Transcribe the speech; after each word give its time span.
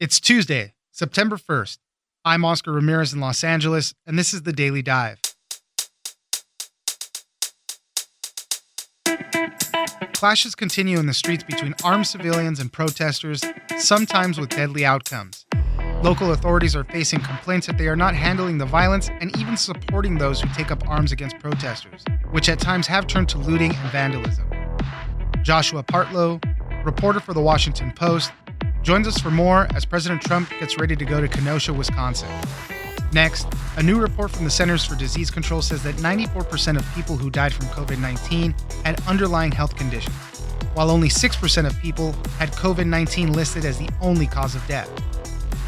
It's 0.00 0.20
Tuesday, 0.20 0.74
September 0.92 1.36
1st. 1.36 1.78
I'm 2.24 2.44
Oscar 2.44 2.70
Ramirez 2.70 3.12
in 3.12 3.18
Los 3.18 3.42
Angeles, 3.42 3.94
and 4.06 4.16
this 4.16 4.32
is 4.32 4.42
the 4.42 4.52
Daily 4.52 4.80
Dive. 4.80 5.18
Clashes 10.12 10.54
continue 10.54 11.00
in 11.00 11.06
the 11.06 11.14
streets 11.14 11.42
between 11.42 11.74
armed 11.82 12.06
civilians 12.06 12.60
and 12.60 12.72
protesters, 12.72 13.42
sometimes 13.78 14.38
with 14.38 14.50
deadly 14.50 14.86
outcomes. 14.86 15.44
Local 16.04 16.30
authorities 16.30 16.76
are 16.76 16.84
facing 16.84 17.18
complaints 17.18 17.66
that 17.66 17.76
they 17.76 17.88
are 17.88 17.96
not 17.96 18.14
handling 18.14 18.58
the 18.58 18.66
violence 18.66 19.08
and 19.08 19.36
even 19.36 19.56
supporting 19.56 20.16
those 20.16 20.40
who 20.40 20.48
take 20.50 20.70
up 20.70 20.88
arms 20.88 21.10
against 21.10 21.40
protesters, 21.40 22.04
which 22.30 22.48
at 22.48 22.60
times 22.60 22.86
have 22.86 23.08
turned 23.08 23.28
to 23.30 23.38
looting 23.38 23.74
and 23.74 23.90
vandalism. 23.90 24.48
Joshua 25.42 25.82
Partlow, 25.82 26.40
reporter 26.84 27.18
for 27.18 27.34
the 27.34 27.40
Washington 27.40 27.92
Post, 27.96 28.30
joins 28.82 29.06
us 29.06 29.18
for 29.18 29.30
more 29.30 29.66
as 29.74 29.84
President 29.84 30.22
Trump 30.22 30.50
gets 30.60 30.78
ready 30.78 30.96
to 30.96 31.04
go 31.04 31.20
to 31.20 31.28
Kenosha, 31.28 31.72
Wisconsin. 31.72 32.28
Next, 33.12 33.46
a 33.76 33.82
new 33.82 34.00
report 34.00 34.30
from 34.30 34.44
the 34.44 34.50
Centers 34.50 34.84
for 34.84 34.94
Disease 34.94 35.30
Control 35.30 35.62
says 35.62 35.82
that 35.82 35.94
94% 35.96 36.76
of 36.76 36.94
people 36.94 37.16
who 37.16 37.30
died 37.30 37.52
from 37.52 37.66
COVID 37.66 37.98
19 37.98 38.54
had 38.84 39.00
underlying 39.06 39.50
health 39.50 39.76
conditions, 39.76 40.14
while 40.74 40.90
only 40.90 41.08
6% 41.08 41.66
of 41.66 41.78
people 41.80 42.12
had 42.38 42.50
COVID 42.52 42.86
19 42.86 43.32
listed 43.32 43.64
as 43.64 43.78
the 43.78 43.88
only 44.00 44.26
cause 44.26 44.54
of 44.54 44.66
death. 44.66 44.90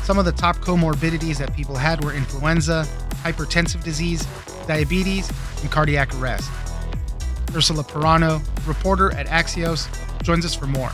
Some 0.04 0.18
of 0.18 0.24
the 0.24 0.32
top 0.32 0.56
comorbidities 0.56 1.38
that 1.38 1.54
people 1.54 1.76
had 1.76 2.04
were 2.04 2.12
influenza, 2.12 2.86
hypertensive 3.22 3.82
disease, 3.84 4.26
diabetes, 4.66 5.30
and 5.62 5.70
cardiac 5.70 6.14
arrest. 6.16 6.50
Ursula 7.54 7.84
Perano, 7.84 8.42
reporter 8.66 9.12
at 9.14 9.26
Axios, 9.26 9.88
joins 10.22 10.44
us 10.44 10.54
for 10.54 10.66
more. 10.66 10.92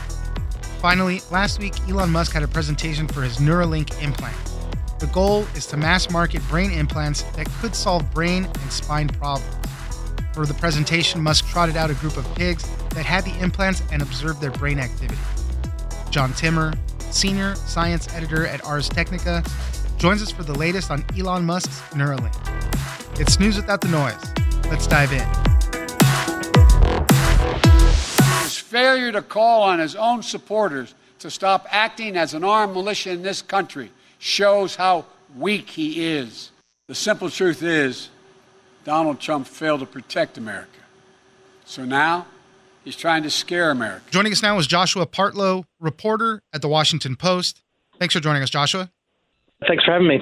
Finally, 0.79 1.21
last 1.31 1.59
week, 1.59 1.73
Elon 1.89 2.11
Musk 2.11 2.33
had 2.33 2.43
a 2.43 2.47
presentation 2.47 3.07
for 3.07 3.23
his 3.23 3.37
Neuralink 3.37 4.01
implant. 4.03 4.35
The 4.99 5.07
goal 5.07 5.45
is 5.55 5.65
to 5.67 5.77
mass 5.77 6.09
market 6.11 6.41
brain 6.49 6.71
implants 6.71 7.23
that 7.35 7.47
could 7.59 7.75
solve 7.75 8.09
brain 8.11 8.45
and 8.45 8.71
spine 8.71 9.07
problems. 9.07 9.55
For 10.33 10.45
the 10.45 10.53
presentation, 10.53 11.21
Musk 11.21 11.47
trotted 11.47 11.77
out 11.77 11.89
a 11.89 11.95
group 11.95 12.15
of 12.15 12.25
pigs 12.35 12.69
that 12.91 13.05
had 13.05 13.25
the 13.25 13.35
implants 13.39 13.81
and 13.91 14.03
observed 14.03 14.39
their 14.39 14.51
brain 14.51 14.79
activity. 14.79 15.19
John 16.11 16.31
Timmer, 16.33 16.73
senior 17.09 17.55
science 17.55 18.07
editor 18.13 18.45
at 18.45 18.63
Ars 18.63 18.87
Technica, 18.87 19.43
joins 19.97 20.21
us 20.21 20.31
for 20.31 20.43
the 20.43 20.53
latest 20.53 20.91
on 20.91 21.03
Elon 21.17 21.43
Musk's 21.43 21.81
Neuralink. 21.93 22.35
It's 23.19 23.39
news 23.39 23.55
without 23.55 23.81
the 23.81 23.87
noise. 23.87 24.23
Let's 24.69 24.85
dive 24.85 25.11
in. 25.11 25.46
Failure 28.67 29.13
to 29.13 29.21
call 29.21 29.63
on 29.63 29.79
his 29.79 29.95
own 29.95 30.21
supporters 30.21 30.93
to 31.19 31.31
stop 31.31 31.65
acting 31.69 32.17
as 32.17 32.33
an 32.33 32.43
armed 32.43 32.73
militia 32.73 33.11
in 33.11 33.23
this 33.23 33.41
country 33.41 33.89
shows 34.19 34.75
how 34.75 35.05
weak 35.37 35.69
he 35.69 36.05
is. 36.05 36.51
The 36.87 36.95
simple 36.95 37.29
truth 37.29 37.63
is, 37.63 38.09
Donald 38.83 39.21
Trump 39.21 39.47
failed 39.47 39.79
to 39.79 39.85
protect 39.85 40.37
America. 40.37 40.69
So 41.65 41.85
now 41.85 42.27
he's 42.83 42.97
trying 42.97 43.23
to 43.23 43.29
scare 43.29 43.71
America. 43.71 44.03
Joining 44.11 44.33
us 44.33 44.43
now 44.43 44.57
is 44.57 44.67
Joshua 44.67 45.07
Partlow, 45.07 45.63
reporter 45.79 46.41
at 46.51 46.61
the 46.61 46.67
Washington 46.67 47.15
Post. 47.15 47.61
Thanks 47.99 48.13
for 48.13 48.19
joining 48.19 48.43
us, 48.43 48.49
Joshua. 48.49 48.91
Thanks 49.65 49.85
for 49.85 49.93
having 49.93 50.07
me. 50.07 50.21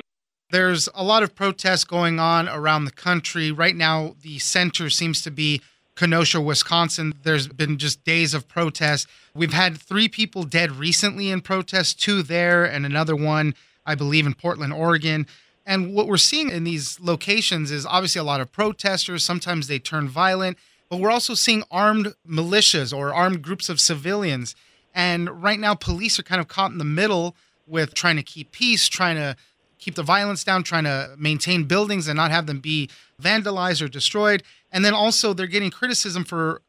There's 0.52 0.88
a 0.94 1.04
lot 1.04 1.24
of 1.24 1.34
protests 1.34 1.84
going 1.84 2.20
on 2.20 2.48
around 2.48 2.86
the 2.86 2.92
country. 2.92 3.52
Right 3.52 3.76
now, 3.76 4.16
the 4.22 4.38
center 4.38 4.92
seems 4.92 5.24
to 5.24 5.32
be 5.32 5.62
Kenosha, 5.96 6.42
Wisconsin. 6.42 7.14
There's 7.24 7.48
been 7.48 7.78
just 7.78 8.04
days 8.04 8.34
of 8.34 8.48
protests. 8.48 9.08
We've 9.34 9.54
had 9.54 9.78
three 9.78 10.10
people 10.10 10.44
dead 10.44 10.72
recently 10.72 11.30
in 11.30 11.42
protests, 11.42 11.94
two 11.94 12.22
there, 12.22 12.66
and 12.66 12.86
another 12.86 13.16
one, 13.16 13.56
I 13.86 13.96
believe, 13.96 14.26
in 14.26 14.34
Portland, 14.34 14.74
Oregon. 14.74 15.26
And 15.66 15.96
what 15.96 16.08
we're 16.08 16.18
seeing 16.18 16.50
in 16.50 16.64
these 16.64 17.00
locations 17.00 17.72
is 17.72 17.86
obviously 17.86 18.20
a 18.20 18.26
lot 18.26 18.42
of 18.42 18.52
protesters. 18.52 19.24
Sometimes 19.24 19.68
they 19.68 19.80
turn 19.80 20.08
violent, 20.08 20.58
but 20.90 21.00
we're 21.00 21.12
also 21.12 21.34
seeing 21.34 21.64
armed 21.72 22.14
militias 22.28 22.96
or 22.96 23.14
armed 23.14 23.42
groups 23.42 23.70
of 23.70 23.80
civilians. 23.80 24.56
And 24.94 25.42
right 25.42 25.60
now, 25.60 25.76
police 25.76 26.20
are 26.20 26.24
kind 26.24 26.42
of 26.42 26.48
caught 26.48 26.72
in 26.72 26.78
the 26.78 26.84
middle 26.84 27.36
with 27.66 27.94
trying 27.94 28.18
to 28.18 28.24
keep 28.24 28.52
peace, 28.52 28.88
trying 28.88 29.16
to 29.16 29.36
keep 29.80 29.96
the 29.96 30.04
violence 30.04 30.44
down, 30.44 30.64
trying 30.64 30.84
to 30.84 31.16
maintain 31.18 31.64
buildings 31.64 32.08
and 32.08 32.18
not 32.18 32.32
have 32.32 32.46
them 32.46 32.60
be 32.60 32.90
vandalized 33.22 33.82
or 33.82 33.88
destroyed. 33.88 34.44
And 34.76 34.84
then 34.84 34.94
also, 34.94 35.34
they're 35.34 35.48
getting 35.48 35.72
criticism 35.72 36.26
for 36.26 36.62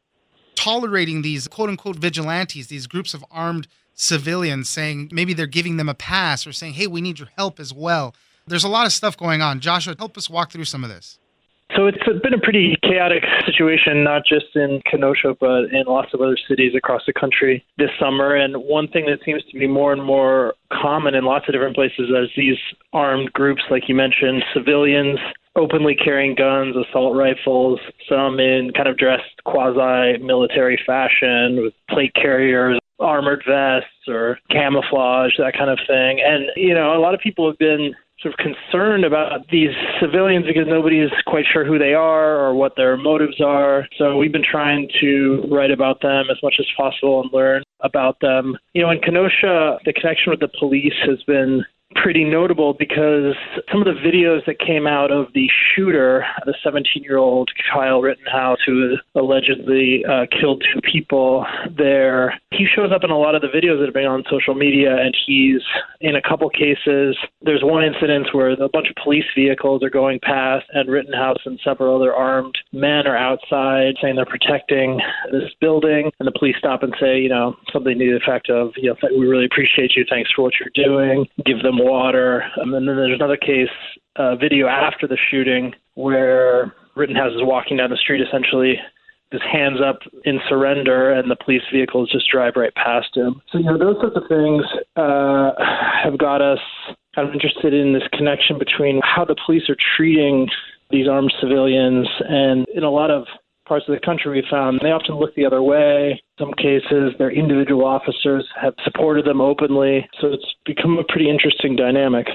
tolerating 0.55 1.23
these 1.23 1.45
quote 1.49 1.69
unquote 1.69 1.97
vigilantes, 1.97 2.67
these 2.67 2.87
groups 2.87 3.13
of 3.13 3.23
armed 3.29 3.67
civilians, 3.95 4.69
saying 4.69 5.09
maybe 5.11 5.33
they're 5.33 5.45
giving 5.45 5.75
them 5.75 5.89
a 5.89 5.93
pass 5.93 6.47
or 6.47 6.53
saying, 6.53 6.73
hey, 6.73 6.87
we 6.87 7.01
need 7.01 7.19
your 7.19 7.27
help 7.35 7.59
as 7.59 7.73
well. 7.73 8.15
There's 8.47 8.63
a 8.63 8.69
lot 8.69 8.85
of 8.85 8.93
stuff 8.93 9.17
going 9.17 9.41
on. 9.41 9.59
Joshua, 9.59 9.93
help 9.99 10.17
us 10.17 10.29
walk 10.29 10.53
through 10.53 10.63
some 10.63 10.85
of 10.85 10.89
this. 10.89 11.19
So 11.75 11.87
it's 11.87 11.97
been 12.23 12.33
a 12.33 12.39
pretty 12.39 12.77
chaotic 12.81 13.23
situation, 13.45 14.05
not 14.05 14.21
just 14.25 14.55
in 14.55 14.81
Kenosha, 14.89 15.35
but 15.37 15.65
in 15.65 15.83
lots 15.85 16.13
of 16.13 16.21
other 16.21 16.37
cities 16.47 16.71
across 16.77 17.01
the 17.05 17.11
country 17.11 17.65
this 17.77 17.89
summer. 17.99 18.33
And 18.33 18.55
one 18.55 18.87
thing 18.87 19.05
that 19.07 19.19
seems 19.25 19.43
to 19.51 19.59
be 19.59 19.67
more 19.67 19.91
and 19.91 20.01
more 20.01 20.53
common 20.71 21.13
in 21.13 21.25
lots 21.25 21.49
of 21.49 21.53
different 21.53 21.75
places 21.75 22.09
is 22.09 22.29
these 22.37 22.57
armed 22.93 23.33
groups, 23.33 23.63
like 23.69 23.89
you 23.89 23.95
mentioned, 23.95 24.45
civilians 24.53 25.19
openly 25.57 25.95
carrying 25.95 26.35
guns, 26.35 26.75
assault 26.75 27.15
rifles, 27.15 27.79
some 28.07 28.39
in 28.39 28.71
kind 28.75 28.87
of 28.87 28.97
dressed 28.97 29.43
quasi 29.43 30.17
military 30.19 30.79
fashion 30.85 31.61
with 31.61 31.73
plate 31.89 32.13
carriers, 32.13 32.79
armored 32.99 33.43
vests, 33.47 34.07
or 34.07 34.39
camouflage, 34.51 35.33
that 35.37 35.53
kind 35.57 35.69
of 35.69 35.79
thing. 35.87 36.21
And, 36.25 36.45
you 36.55 36.73
know, 36.73 36.95
a 36.95 37.01
lot 37.01 37.13
of 37.13 37.19
people 37.19 37.47
have 37.49 37.57
been 37.57 37.93
sort 38.21 38.33
of 38.33 38.39
concerned 38.39 39.05
about 39.05 39.47
these 39.51 39.69
civilians 40.01 40.45
because 40.47 40.65
nobody 40.67 40.99
is 40.99 41.11
quite 41.27 41.45
sure 41.51 41.63
who 41.63 41.77
they 41.77 41.93
are 41.93 42.37
or 42.37 42.55
what 42.55 42.73
their 42.75 42.97
motives 42.97 43.39
are. 43.41 43.87
So 43.97 44.17
we've 44.17 44.31
been 44.31 44.45
trying 44.49 44.89
to 45.01 45.45
write 45.51 45.69
about 45.69 46.01
them 46.01 46.25
as 46.31 46.37
much 46.41 46.55
as 46.59 46.65
possible 46.75 47.21
and 47.21 47.31
learn 47.31 47.61
about 47.81 48.19
them. 48.19 48.57
You 48.73 48.81
know, 48.81 48.89
in 48.89 48.99
Kenosha, 48.99 49.77
the 49.85 49.93
connection 49.93 50.31
with 50.31 50.39
the 50.39 50.49
police 50.59 50.95
has 51.05 51.21
been 51.23 51.63
pretty 52.07 52.23
notable 52.23 52.73
because 52.73 53.35
some 53.69 53.81
of 53.81 53.85
the 53.85 53.99
videos 53.99 54.39
that 54.45 54.57
came 54.65 54.87
out 54.87 55.11
of 55.11 55.25
the 55.33 55.45
shooter, 55.75 56.23
the 56.45 56.55
17 56.63 57.03
year 57.03 57.17
old 57.17 57.51
Kyle 57.69 57.99
Rittenhouse, 57.99 58.59
who 58.65 58.95
allegedly 59.13 60.05
uh, 60.09 60.25
killed 60.39 60.63
two 60.73 60.79
people 60.89 61.45
there, 61.77 62.39
he 62.51 62.65
shows 62.73 62.93
up 62.95 63.03
in 63.03 63.09
a 63.09 63.17
lot 63.17 63.35
of 63.35 63.41
the 63.41 63.49
videos 63.49 63.79
that 63.79 63.87
have 63.87 63.93
been 63.93 64.05
on 64.05 64.23
social 64.31 64.55
media, 64.55 64.95
and 64.95 65.13
he's 65.27 65.59
in 65.99 66.15
a 66.15 66.21
couple 66.21 66.49
cases. 66.49 67.17
There's 67.41 67.61
one 67.61 67.83
incident 67.83 68.29
where 68.31 68.51
a 68.51 68.69
bunch 68.69 68.87
of 68.87 68.95
police 69.03 69.27
vehicles 69.35 69.83
are 69.83 69.89
going 69.89 70.21
past, 70.23 70.63
and 70.71 70.89
Rittenhouse 70.89 71.43
and 71.43 71.59
several 71.61 71.93
other 71.93 72.15
armed 72.15 72.55
men 72.71 73.05
are 73.05 73.17
outside 73.17 73.95
saying 74.01 74.15
they're 74.15 74.25
protecting 74.25 75.01
this 75.29 75.51
building, 75.59 76.09
and 76.21 76.27
the 76.27 76.39
police 76.39 76.55
stop 76.57 76.83
and 76.83 76.95
say, 77.01 77.19
you 77.19 77.27
know, 77.27 77.57
something 77.73 77.99
to 77.99 78.05
the 78.05 78.15
effect 78.15 78.49
of, 78.49 78.71
you 78.77 78.95
know, 78.95 78.95
we 79.11 79.27
really 79.27 79.45
appreciate 79.45 79.91
you, 79.97 80.05
thanks 80.09 80.31
for 80.33 80.43
what 80.43 80.53
you're 80.57 80.71
doing, 80.73 81.25
give 81.45 81.61
them 81.63 81.77
water. 81.77 81.96
Um, 82.61 82.73
and 82.73 82.87
then 82.87 82.95
there's 82.95 83.15
another 83.15 83.37
case, 83.37 83.69
uh, 84.15 84.35
video 84.35 84.67
after 84.67 85.07
the 85.07 85.17
shooting, 85.29 85.73
where 85.95 86.73
Rittenhouse 86.95 87.33
is 87.33 87.41
walking 87.41 87.77
down 87.77 87.89
the 87.89 87.97
street 87.97 88.21
essentially 88.21 88.79
his 89.31 89.41
hands 89.51 89.79
up 89.85 89.99
in 90.23 90.39
surrender, 90.47 91.11
and 91.11 91.29
the 91.29 91.35
police 91.35 91.63
vehicles 91.71 92.09
just 92.11 92.29
drive 92.31 92.53
right 92.55 92.73
past 92.75 93.09
him. 93.15 93.41
So, 93.51 93.57
you 93.57 93.65
know, 93.65 93.77
those 93.77 93.97
sorts 93.99 94.15
of 94.15 94.23
things 94.29 94.63
uh, 94.95 95.51
have 96.03 96.17
got 96.17 96.41
us 96.41 96.59
kind 97.13 97.27
of 97.27 97.33
interested 97.33 97.73
in 97.73 97.93
this 97.93 98.07
connection 98.13 98.57
between 98.57 99.01
how 99.03 99.25
the 99.25 99.35
police 99.45 99.63
are 99.69 99.75
treating 99.97 100.47
these 100.91 101.07
armed 101.09 101.33
civilians. 101.41 102.07
And 102.29 102.65
in 102.73 102.83
a 102.83 102.89
lot 102.89 103.11
of 103.11 103.25
parts 103.67 103.85
of 103.87 103.93
the 103.93 104.05
country, 104.05 104.31
we 104.41 104.47
found 104.49 104.79
they 104.81 104.91
often 104.91 105.15
look 105.15 105.35
the 105.35 105.45
other 105.45 105.61
way. 105.61 106.21
Some 106.39 106.53
cases, 106.53 107.13
their 107.17 107.31
individual 107.31 107.85
officers 107.85 108.47
have 108.59 108.73
supported 108.83 109.25
them 109.25 109.41
openly. 109.41 110.07
So 110.21 110.27
it's 110.27 110.55
become 110.65 110.97
a 110.97 111.03
pretty 111.03 111.29
interesting 111.29 111.75
dynamic. 111.75 112.27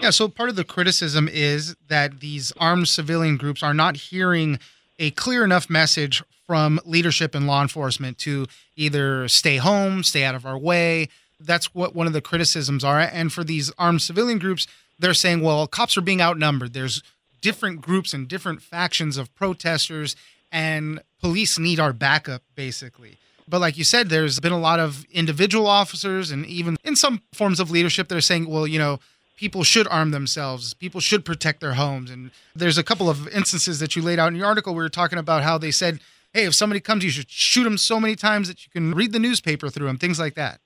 Yeah, 0.00 0.10
so 0.10 0.28
part 0.28 0.50
of 0.50 0.56
the 0.56 0.64
criticism 0.64 1.28
is 1.32 1.74
that 1.88 2.20
these 2.20 2.52
armed 2.58 2.88
civilian 2.88 3.36
groups 3.36 3.62
are 3.62 3.74
not 3.74 3.96
hearing 3.96 4.58
a 4.98 5.10
clear 5.12 5.44
enough 5.44 5.70
message 5.70 6.22
from 6.46 6.80
leadership 6.84 7.34
and 7.34 7.46
law 7.46 7.62
enforcement 7.62 8.18
to 8.18 8.46
either 8.76 9.26
stay 9.28 9.56
home, 9.56 10.02
stay 10.02 10.24
out 10.24 10.34
of 10.34 10.46
our 10.46 10.58
way. 10.58 11.08
That's 11.40 11.74
what 11.74 11.94
one 11.94 12.06
of 12.06 12.12
the 12.12 12.20
criticisms 12.20 12.84
are. 12.84 13.00
And 13.00 13.32
for 13.32 13.42
these 13.42 13.72
armed 13.78 14.02
civilian 14.02 14.38
groups, 14.38 14.66
they're 14.98 15.14
saying, 15.14 15.42
well, 15.42 15.66
cops 15.66 15.96
are 15.96 16.02
being 16.02 16.22
outnumbered. 16.22 16.72
There's 16.72 17.02
different 17.40 17.80
groups 17.80 18.14
and 18.14 18.28
different 18.28 18.62
factions 18.62 19.16
of 19.16 19.34
protesters, 19.34 20.16
and 20.50 21.00
police 21.20 21.58
need 21.58 21.80
our 21.80 21.92
backup, 21.92 22.42
basically. 22.54 23.18
But 23.48 23.60
like 23.60 23.78
you 23.78 23.84
said, 23.84 24.08
there's 24.08 24.40
been 24.40 24.52
a 24.52 24.58
lot 24.58 24.80
of 24.80 25.04
individual 25.12 25.66
officers 25.66 26.30
and 26.30 26.44
even 26.46 26.76
in 26.84 26.96
some 26.96 27.22
forms 27.32 27.60
of 27.60 27.70
leadership 27.70 28.08
that 28.08 28.16
are 28.16 28.20
saying, 28.20 28.48
well, 28.48 28.66
you 28.66 28.78
know, 28.78 28.98
people 29.36 29.62
should 29.62 29.86
arm 29.88 30.10
themselves. 30.10 30.74
People 30.74 31.00
should 31.00 31.24
protect 31.24 31.60
their 31.60 31.74
homes. 31.74 32.10
And 32.10 32.30
there's 32.54 32.78
a 32.78 32.82
couple 32.82 33.08
of 33.08 33.28
instances 33.28 33.78
that 33.78 33.94
you 33.94 34.02
laid 34.02 34.18
out 34.18 34.28
in 34.28 34.36
your 34.36 34.46
article. 34.46 34.74
We 34.74 34.82
were 34.82 34.88
talking 34.88 35.18
about 35.18 35.42
how 35.42 35.58
they 35.58 35.70
said, 35.70 36.00
hey, 36.32 36.44
if 36.44 36.54
somebody 36.54 36.80
comes, 36.80 37.04
you 37.04 37.10
should 37.10 37.30
shoot 37.30 37.64
them 37.64 37.78
so 37.78 38.00
many 38.00 38.16
times 38.16 38.48
that 38.48 38.64
you 38.64 38.70
can 38.70 38.94
read 38.94 39.12
the 39.12 39.18
newspaper 39.18 39.68
through 39.68 39.86
them, 39.86 39.98
things 39.98 40.18
like 40.18 40.34
that. 40.34 40.60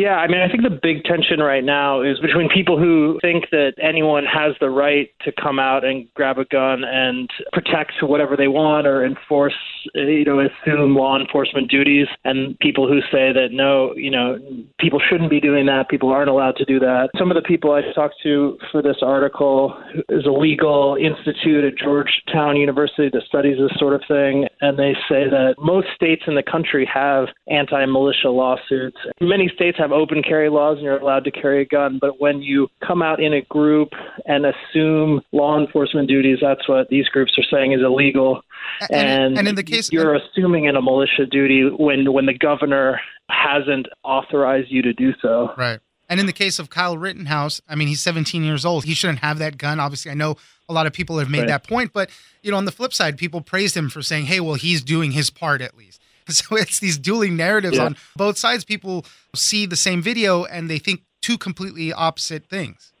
Yeah, 0.00 0.16
I 0.16 0.28
mean, 0.28 0.40
I 0.40 0.48
think 0.48 0.62
the 0.62 0.70
big 0.70 1.04
tension 1.04 1.40
right 1.40 1.62
now 1.62 2.00
is 2.00 2.18
between 2.20 2.48
people 2.48 2.78
who 2.78 3.18
think 3.20 3.50
that 3.50 3.74
anyone 3.82 4.24
has 4.24 4.54
the 4.58 4.70
right 4.70 5.10
to 5.26 5.32
come 5.32 5.58
out 5.58 5.84
and 5.84 6.08
grab 6.14 6.38
a 6.38 6.46
gun 6.46 6.84
and 6.84 7.28
protect 7.52 7.92
whatever 8.00 8.34
they 8.34 8.48
want 8.48 8.86
or 8.86 9.04
enforce, 9.04 9.52
you 9.94 10.24
know, 10.24 10.40
assume 10.40 10.96
law 10.96 11.20
enforcement 11.20 11.70
duties, 11.70 12.06
and 12.24 12.58
people 12.60 12.88
who 12.88 13.00
say 13.12 13.30
that 13.30 13.48
no, 13.52 13.92
you 13.94 14.10
know, 14.10 14.38
people 14.78 15.02
shouldn't 15.06 15.28
be 15.28 15.38
doing 15.38 15.66
that, 15.66 15.90
people 15.90 16.08
aren't 16.08 16.30
allowed 16.30 16.56
to 16.56 16.64
do 16.64 16.78
that. 16.78 17.10
Some 17.18 17.30
of 17.30 17.34
the 17.34 17.46
people 17.46 17.72
I 17.72 17.82
talked 17.92 18.16
to 18.22 18.56
for 18.72 18.80
this 18.80 19.02
article 19.02 19.76
is 20.08 20.24
a 20.24 20.32
legal 20.32 20.96
institute 20.98 21.62
at 21.62 21.76
Georgetown 21.76 22.56
University 22.56 23.10
that 23.12 23.22
studies 23.28 23.58
this 23.58 23.78
sort 23.78 23.92
of 23.92 24.00
thing, 24.08 24.48
and 24.62 24.78
they 24.78 24.94
say 25.10 25.28
that 25.28 25.56
most 25.58 25.88
states 25.94 26.22
in 26.26 26.36
the 26.36 26.42
country 26.42 26.88
have 26.90 27.26
anti 27.48 27.84
militia 27.84 28.30
lawsuits. 28.30 28.96
Many 29.20 29.52
states 29.54 29.76
have 29.78 29.89
have 29.90 29.98
open 29.98 30.22
carry 30.22 30.48
laws 30.48 30.76
and 30.76 30.84
you're 30.84 30.98
allowed 30.98 31.24
to 31.24 31.30
carry 31.30 31.62
a 31.62 31.64
gun, 31.64 31.98
but 32.00 32.20
when 32.20 32.42
you 32.42 32.68
come 32.86 33.02
out 33.02 33.20
in 33.20 33.32
a 33.32 33.42
group 33.42 33.90
and 34.26 34.46
assume 34.46 35.20
law 35.32 35.58
enforcement 35.58 36.08
duties, 36.08 36.38
that's 36.40 36.68
what 36.68 36.88
these 36.88 37.06
groups 37.08 37.32
are 37.38 37.44
saying 37.50 37.72
is 37.72 37.80
illegal. 37.84 38.42
And, 38.90 39.08
and, 39.08 39.38
and 39.38 39.48
in 39.48 39.54
the 39.54 39.62
case 39.62 39.92
you're 39.92 40.14
assuming 40.14 40.64
in 40.64 40.76
a 40.76 40.82
militia 40.82 41.26
duty 41.30 41.68
when 41.68 42.12
when 42.12 42.26
the 42.26 42.34
governor 42.34 43.00
hasn't 43.28 43.86
authorized 44.04 44.70
you 44.70 44.82
to 44.82 44.92
do 44.92 45.12
so. 45.20 45.50
Right. 45.56 45.80
And 46.08 46.18
in 46.18 46.26
the 46.26 46.32
case 46.32 46.58
of 46.58 46.70
Kyle 46.70 46.98
Rittenhouse, 46.98 47.60
I 47.68 47.76
mean, 47.76 47.86
he's 47.86 48.00
17 48.00 48.42
years 48.42 48.64
old. 48.64 48.84
He 48.84 48.94
shouldn't 48.94 49.20
have 49.20 49.38
that 49.38 49.58
gun. 49.58 49.78
Obviously, 49.78 50.10
I 50.10 50.14
know 50.14 50.36
a 50.68 50.72
lot 50.72 50.86
of 50.86 50.92
people 50.92 51.18
have 51.18 51.30
made 51.30 51.40
right. 51.40 51.48
that 51.48 51.68
point, 51.68 51.92
but 51.92 52.10
you 52.42 52.50
know, 52.50 52.56
on 52.56 52.64
the 52.64 52.72
flip 52.72 52.92
side, 52.92 53.16
people 53.16 53.40
praised 53.40 53.76
him 53.76 53.88
for 53.88 54.02
saying, 54.02 54.26
"Hey, 54.26 54.40
well, 54.40 54.54
he's 54.54 54.82
doing 54.82 55.12
his 55.12 55.30
part 55.30 55.60
at 55.60 55.76
least." 55.76 56.00
So 56.40 56.56
it's 56.56 56.80
these 56.80 56.98
dueling 56.98 57.36
narratives 57.36 57.76
yeah. 57.76 57.86
on 57.86 57.96
both 58.16 58.38
sides. 58.38 58.64
People 58.64 59.04
see 59.34 59.66
the 59.66 59.76
same 59.76 60.00
video 60.02 60.44
and 60.44 60.70
they 60.70 60.78
think 60.78 61.02
two 61.22 61.36
completely 61.36 61.92
opposite 61.92 62.46
things. 62.46 62.92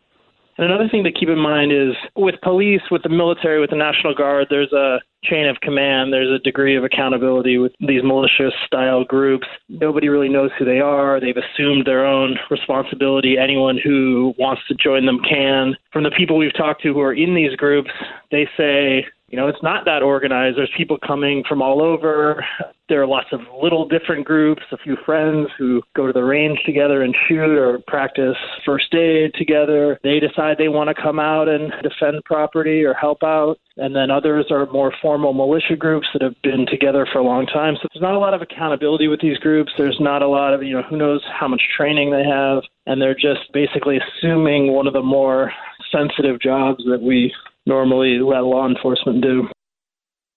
And 0.60 0.70
another 0.70 0.88
thing 0.90 1.04
to 1.04 1.12
keep 1.12 1.30
in 1.30 1.38
mind 1.38 1.72
is 1.72 1.94
with 2.16 2.34
police, 2.42 2.82
with 2.90 3.02
the 3.02 3.08
military, 3.08 3.60
with 3.60 3.70
the 3.70 3.76
National 3.76 4.14
Guard, 4.14 4.48
there's 4.50 4.72
a 4.74 4.98
chain 5.24 5.46
of 5.46 5.56
command. 5.62 6.12
There's 6.12 6.30
a 6.30 6.42
degree 6.42 6.76
of 6.76 6.84
accountability 6.84 7.56
with 7.56 7.72
these 7.80 8.02
malicious 8.02 8.52
style 8.66 9.04
groups. 9.04 9.46
Nobody 9.70 10.10
really 10.10 10.28
knows 10.28 10.50
who 10.58 10.66
they 10.66 10.80
are. 10.80 11.18
They've 11.18 11.36
assumed 11.36 11.86
their 11.86 12.04
own 12.04 12.38
responsibility. 12.50 13.36
Anyone 13.38 13.78
who 13.82 14.34
wants 14.38 14.60
to 14.68 14.74
join 14.74 15.06
them 15.06 15.20
can. 15.26 15.76
From 15.94 16.04
the 16.04 16.10
people 16.10 16.36
we've 16.36 16.54
talked 16.54 16.82
to 16.82 16.92
who 16.92 17.00
are 17.00 17.14
in 17.14 17.34
these 17.34 17.56
groups, 17.56 17.90
they 18.30 18.46
say 18.56 19.06
you 19.30 19.36
know, 19.36 19.46
it's 19.46 19.62
not 19.62 19.84
that 19.84 20.02
organized. 20.02 20.58
There's 20.58 20.72
people 20.76 20.98
coming 21.06 21.44
from 21.48 21.62
all 21.62 21.80
over. 21.80 22.44
There 22.88 23.00
are 23.00 23.06
lots 23.06 23.28
of 23.30 23.38
little 23.62 23.86
different 23.86 24.26
groups, 24.26 24.62
a 24.72 24.76
few 24.76 24.96
friends 25.06 25.48
who 25.56 25.82
go 25.94 26.08
to 26.08 26.12
the 26.12 26.24
range 26.24 26.58
together 26.66 27.02
and 27.02 27.14
shoot 27.28 27.56
or 27.56 27.78
practice 27.86 28.34
first 28.66 28.92
aid 28.92 29.32
together. 29.34 30.00
They 30.02 30.18
decide 30.18 30.58
they 30.58 30.66
want 30.66 30.88
to 30.88 31.00
come 31.00 31.20
out 31.20 31.48
and 31.48 31.72
defend 31.80 32.24
property 32.24 32.82
or 32.82 32.92
help 32.92 33.22
out. 33.22 33.58
And 33.76 33.94
then 33.94 34.10
others 34.10 34.46
are 34.50 34.66
more 34.72 34.92
formal 35.00 35.32
militia 35.32 35.76
groups 35.78 36.08
that 36.12 36.22
have 36.22 36.34
been 36.42 36.66
together 36.66 37.06
for 37.12 37.20
a 37.20 37.24
long 37.24 37.46
time. 37.46 37.76
So 37.80 37.86
there's 37.94 38.02
not 38.02 38.14
a 38.14 38.18
lot 38.18 38.34
of 38.34 38.42
accountability 38.42 39.06
with 39.06 39.20
these 39.20 39.38
groups. 39.38 39.70
There's 39.78 39.98
not 40.00 40.22
a 40.22 40.28
lot 40.28 40.54
of, 40.54 40.64
you 40.64 40.74
know, 40.74 40.82
who 40.82 40.96
knows 40.96 41.22
how 41.38 41.46
much 41.46 41.62
training 41.76 42.10
they 42.10 42.24
have. 42.24 42.64
And 42.86 43.00
they're 43.00 43.14
just 43.14 43.52
basically 43.52 43.98
assuming 43.98 44.72
one 44.72 44.88
of 44.88 44.92
the 44.92 45.02
more 45.02 45.52
sensitive 45.92 46.40
jobs 46.40 46.82
that 46.90 47.00
we 47.00 47.32
normally 47.66 48.18
let 48.18 48.40
law 48.40 48.66
enforcement 48.68 49.22
do. 49.22 49.48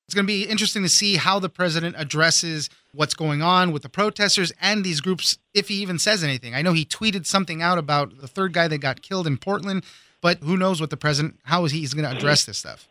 It's 0.07 0.15
going 0.15 0.25
to 0.25 0.31
be 0.31 0.43
interesting 0.43 0.83
to 0.83 0.89
see 0.89 1.15
how 1.15 1.39
the 1.39 1.49
president 1.49 1.95
addresses 1.97 2.69
what's 2.93 3.13
going 3.13 3.41
on 3.41 3.71
with 3.71 3.83
the 3.83 3.89
protesters 3.89 4.51
and 4.61 4.83
these 4.83 5.01
groups, 5.01 5.37
if 5.53 5.69
he 5.69 5.75
even 5.75 5.97
says 5.97 6.23
anything. 6.23 6.53
I 6.53 6.61
know 6.61 6.73
he 6.73 6.85
tweeted 6.85 7.25
something 7.25 7.61
out 7.61 7.77
about 7.77 8.19
the 8.19 8.27
third 8.27 8.53
guy 8.53 8.67
that 8.67 8.79
got 8.79 9.01
killed 9.01 9.25
in 9.25 9.37
Portland, 9.37 9.85
but 10.21 10.39
who 10.43 10.57
knows 10.57 10.81
what 10.81 10.89
the 10.89 10.97
president, 10.97 11.39
how 11.43 11.65
is 11.65 11.71
he 11.71 11.79
he's 11.79 11.93
going 11.93 12.09
to 12.09 12.15
address 12.15 12.43
this 12.43 12.57
stuff? 12.57 12.87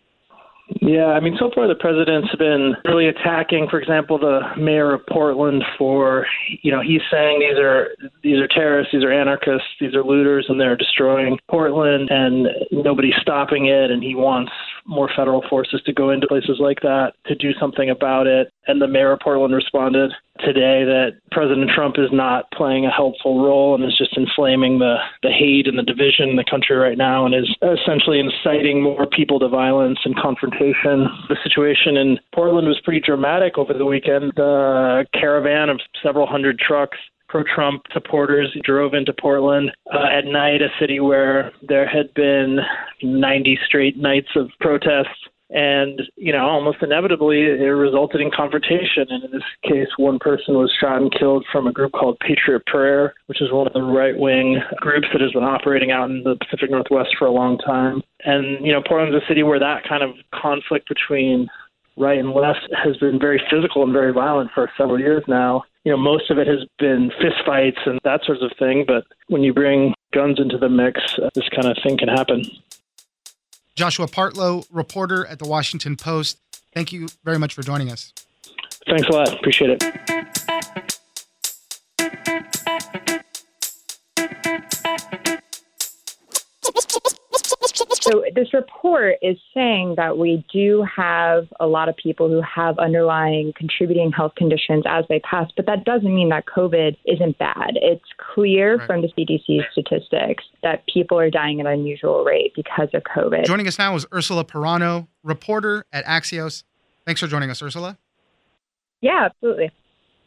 Yeah, 0.81 1.07
I 1.07 1.21
mean, 1.21 1.37
so 1.39 1.51
far 1.55 1.69
the 1.69 1.75
president's 1.75 2.35
been 2.37 2.75
really 2.85 3.09
attacking, 3.09 3.69
for 3.69 3.81
example, 3.81 4.19
the 4.19 4.41
mayor 4.57 4.95
of 4.95 5.07
Portland 5.07 5.63
for, 5.77 6.27
you 6.63 6.71
know, 6.71 6.81
he's 6.81 7.03
saying 7.11 7.41
these 7.41 7.59
are 7.59 7.89
these 8.23 8.39
are 8.39 8.49
terrorists, 8.49 8.93
these 8.93 9.05
are 9.05 9.13
anarchists, 9.13 9.69
these 9.81 9.95
are 9.95 10.05
looters, 10.05 10.47
and 10.49 10.61
they're 10.61 10.77
destroying 10.77 11.39
Portland, 11.51 12.09
and 12.11 12.49
nobody's 12.71 13.15
stopping 13.21 13.67
it, 13.67 13.91
and 13.91 14.03
he 14.03 14.15
wants 14.15 14.53
more 14.87 15.11
federal 15.15 15.43
forces 15.49 15.81
to 15.85 15.93
go 15.93 16.11
into 16.11 16.27
places 16.27 16.59
like 16.59 16.81
that 16.81 17.13
to 17.27 17.35
do 17.35 17.53
something 17.61 17.91
about 17.91 18.27
it. 18.27 18.53
And 18.67 18.81
the 18.81 18.89
mayor 18.89 19.13
of 19.13 19.21
Portland 19.21 19.55
responded 19.55 20.13
today 20.45 20.85
that 20.85 21.19
President 21.31 21.71
Trump 21.75 21.97
is 21.99 22.11
not 22.13 22.51
playing 22.53 22.87
a 22.87 22.91
helpful 22.91 23.45
role 23.45 23.75
and 23.75 23.85
is 23.85 23.97
just 23.97 24.17
inflaming 24.17 24.79
the, 24.79 24.97
the 25.23 25.31
hate 25.31 25.67
and 25.67 25.79
the 25.79 25.83
division 25.83 26.29
in 26.29 26.37
the 26.37 26.45
country 26.49 26.77
right 26.77 26.99
now 26.99 27.27
and 27.27 27.35
is 27.35 27.49
essentially 27.63 28.21
inciting 28.21 28.83
more 28.83 29.07
people 29.07 29.39
to 29.41 29.49
violence 29.49 29.99
and 30.05 30.17
confrontation. 30.17 31.07
The 31.29 31.37
situation 31.43 31.97
in 31.97 32.19
Portland 32.35 32.69
was 32.69 32.81
pretty 32.85 33.01
dramatic 33.01 33.59
over 33.59 33.73
the 33.73 33.87
weekend. 33.87 34.37
A 34.39 35.05
caravan 35.15 35.69
of 35.69 35.81
several 36.03 36.27
hundred 36.27 36.59
trucks 36.59 36.99
pro 37.33 37.43
Trump 37.55 37.83
supporters 37.95 38.55
drove 38.63 38.93
into 38.93 39.13
Portland 39.15 39.73
uh, 39.93 40.05
at 40.07 40.27
night, 40.27 40.61
a 40.61 40.69
city 40.79 41.01
where 41.01 41.51
there 41.67 41.89
had 41.89 42.13
been 42.13 42.59
90 43.03 43.59
straight 43.67 43.97
nights 43.97 44.29
of 44.37 44.51
protests. 44.61 45.09
And, 45.53 46.01
you 46.17 46.33
know, 46.33 46.47
almost 46.47 46.83
inevitably 46.83 47.43
it 47.43 47.65
resulted 47.65 48.21
in 48.21 48.31
confrontation. 48.31 49.07
And 49.11 49.25
in 49.25 49.31
this 49.31 49.43
case, 49.63 49.89
one 49.97 50.19
person 50.19 50.55
was 50.55 50.73
shot 50.81 51.01
and 51.01 51.13
killed 51.13 51.45
from 51.53 51.67
a 51.67 51.73
group 51.73 51.93
called 51.93 52.19
Patriot 52.21 52.65
Prayer, 52.67 53.15
which 53.27 53.43
is 53.43 53.53
one 53.53 53.67
of 53.67 53.73
the 53.75 53.83
right 53.83 54.17
wing 54.17 54.61
groups 54.77 55.09
that 55.13 55.21
has 55.21 55.33
been 55.33 55.45
operating 55.45 55.91
out 55.91 56.09
in 56.09 56.23
the 56.23 56.37
Pacific 56.37 56.71
Northwest 56.71 57.11
for 57.19 57.27
a 57.27 57.33
long 57.33 57.59
time. 57.59 58.03
And, 58.25 58.65
you 58.65 58.73
know, 58.73 58.83
Portland's 58.83 59.23
a 59.23 59.27
city 59.29 59.43
where 59.43 59.59
that 59.59 59.85
kind 59.87 60.03
of 60.03 60.15
conflict 60.35 60.89
between 60.89 61.49
right 61.99 62.19
and 62.19 62.31
left 62.31 62.67
has 62.83 62.97
been 62.97 63.19
very 63.19 63.43
physical 63.51 63.83
and 63.83 63.93
very 63.93 64.13
violent 64.13 64.51
for 64.55 64.71
several 64.79 64.99
years 64.99 65.23
now 65.29 65.63
you 65.85 65.91
know, 65.91 65.99
most 65.99 66.31
of 66.31 66.39
it 66.39 66.47
has 66.47 66.61
been 66.79 67.11
fistfights 67.21 67.87
and 67.87 67.99
that 68.05 68.25
sort 68.25 68.39
of 68.39 68.53
thing. 68.59 68.85
But 68.87 69.05
when 69.29 69.43
you 69.43 69.53
bring 69.53 69.95
guns 70.13 70.39
into 70.39 70.59
the 70.59 70.69
mix, 70.69 71.01
uh, 71.19 71.31
this 71.35 71.49
kind 71.49 71.67
of 71.67 71.77
thing 71.83 71.99
can 71.99 72.09
happen. 72.09 72.45
Joshua 73.83 74.07
Partlow, 74.07 74.65
reporter 74.71 75.27
at 75.27 75.41
the 75.41 75.45
Washington 75.45 75.97
Post. 75.97 76.39
Thank 76.73 76.93
you 76.93 77.09
very 77.25 77.37
much 77.37 77.53
for 77.53 77.63
joining 77.63 77.91
us. 77.91 78.13
Thanks 78.87 79.09
a 79.09 79.13
lot. 79.13 79.35
Appreciate 79.35 79.83
it. 79.83 80.22
So 88.13 88.23
this 88.35 88.53
report 88.53 89.15
is 89.23 89.39
saying 89.55 89.95
that 89.97 90.19
we 90.19 90.45
do 90.53 90.85
have 90.95 91.47
a 91.59 91.67
lot 91.67 91.89
of 91.89 91.97
people 91.97 92.29
who 92.29 92.43
have 92.43 92.79
underlying 92.79 93.55
contributing 93.57 94.13
health 94.13 94.35
conditions 94.37 94.85
as 94.87 95.07
they 95.09 95.21
pass, 95.21 95.51
but 95.57 95.65
that 95.67 95.85
doesn't 95.85 96.15
mean 96.15 96.29
that 96.29 96.45
COVID 96.45 96.97
isn't 97.07 97.39
bad. 97.39 97.71
It's 97.77 98.05
clear 98.35 98.77
right. 98.77 98.87
from 98.87 99.01
the 99.01 99.09
CDC 99.09 99.63
statistics 99.73 100.45
that 100.63 100.85
people 100.93 101.19
are 101.19 101.31
dying 101.31 101.61
at 101.61 101.67
an 101.67 101.73
unusual 101.73 102.23
rate 102.23 102.53
because 102.55 102.89
of 102.93 103.03
COVID. 103.05 103.47
Joining 103.47 103.67
us 103.67 103.79
now 103.79 103.95
is 103.95 104.05
Ursula 104.13 104.45
Perano, 104.45 105.09
reporter 105.23 105.87
at 105.91 106.05
Axios. 106.05 106.65
Thanks 107.07 107.21
for 107.21 107.29
joining 107.29 107.49
us, 107.51 107.63
Ursula. 107.63 107.97
Yeah, 109.01 109.25
absolutely. 109.25 109.71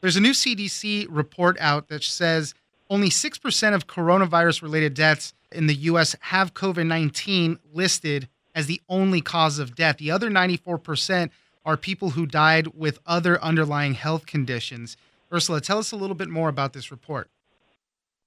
There's 0.02 0.16
a 0.16 0.22
new 0.22 0.32
CDC 0.32 1.06
report 1.10 1.56
out 1.60 1.90
that 1.90 2.04
says 2.04 2.56
only 2.90 3.10
6% 3.10 3.76
of 3.76 3.86
coronavirus 3.86 4.64
related 4.64 4.96
deaths 4.96 5.34
in 5.52 5.68
the 5.68 5.76
US 5.76 6.16
have 6.22 6.54
COVID 6.54 6.86
19 6.86 7.60
listed 7.74 8.28
as 8.54 8.68
the 8.68 8.82
only 8.88 9.22
cause 9.22 9.60
of 9.60 9.76
death. 9.76 9.98
The 9.98 10.12
other 10.12 10.30
94% 10.30 11.30
are 11.66 11.78
people 11.78 12.12
who 12.12 12.26
died 12.26 12.68
with 12.68 13.00
other 13.06 13.42
underlying 13.44 13.96
health 13.96 14.26
conditions. 14.26 14.96
Ursula, 15.34 15.60
tell 15.60 15.80
us 15.80 15.92
a 15.92 15.96
little 15.96 16.16
bit 16.16 16.30
more 16.30 16.48
about 16.48 16.74
this 16.74 16.92
report. 16.92 17.30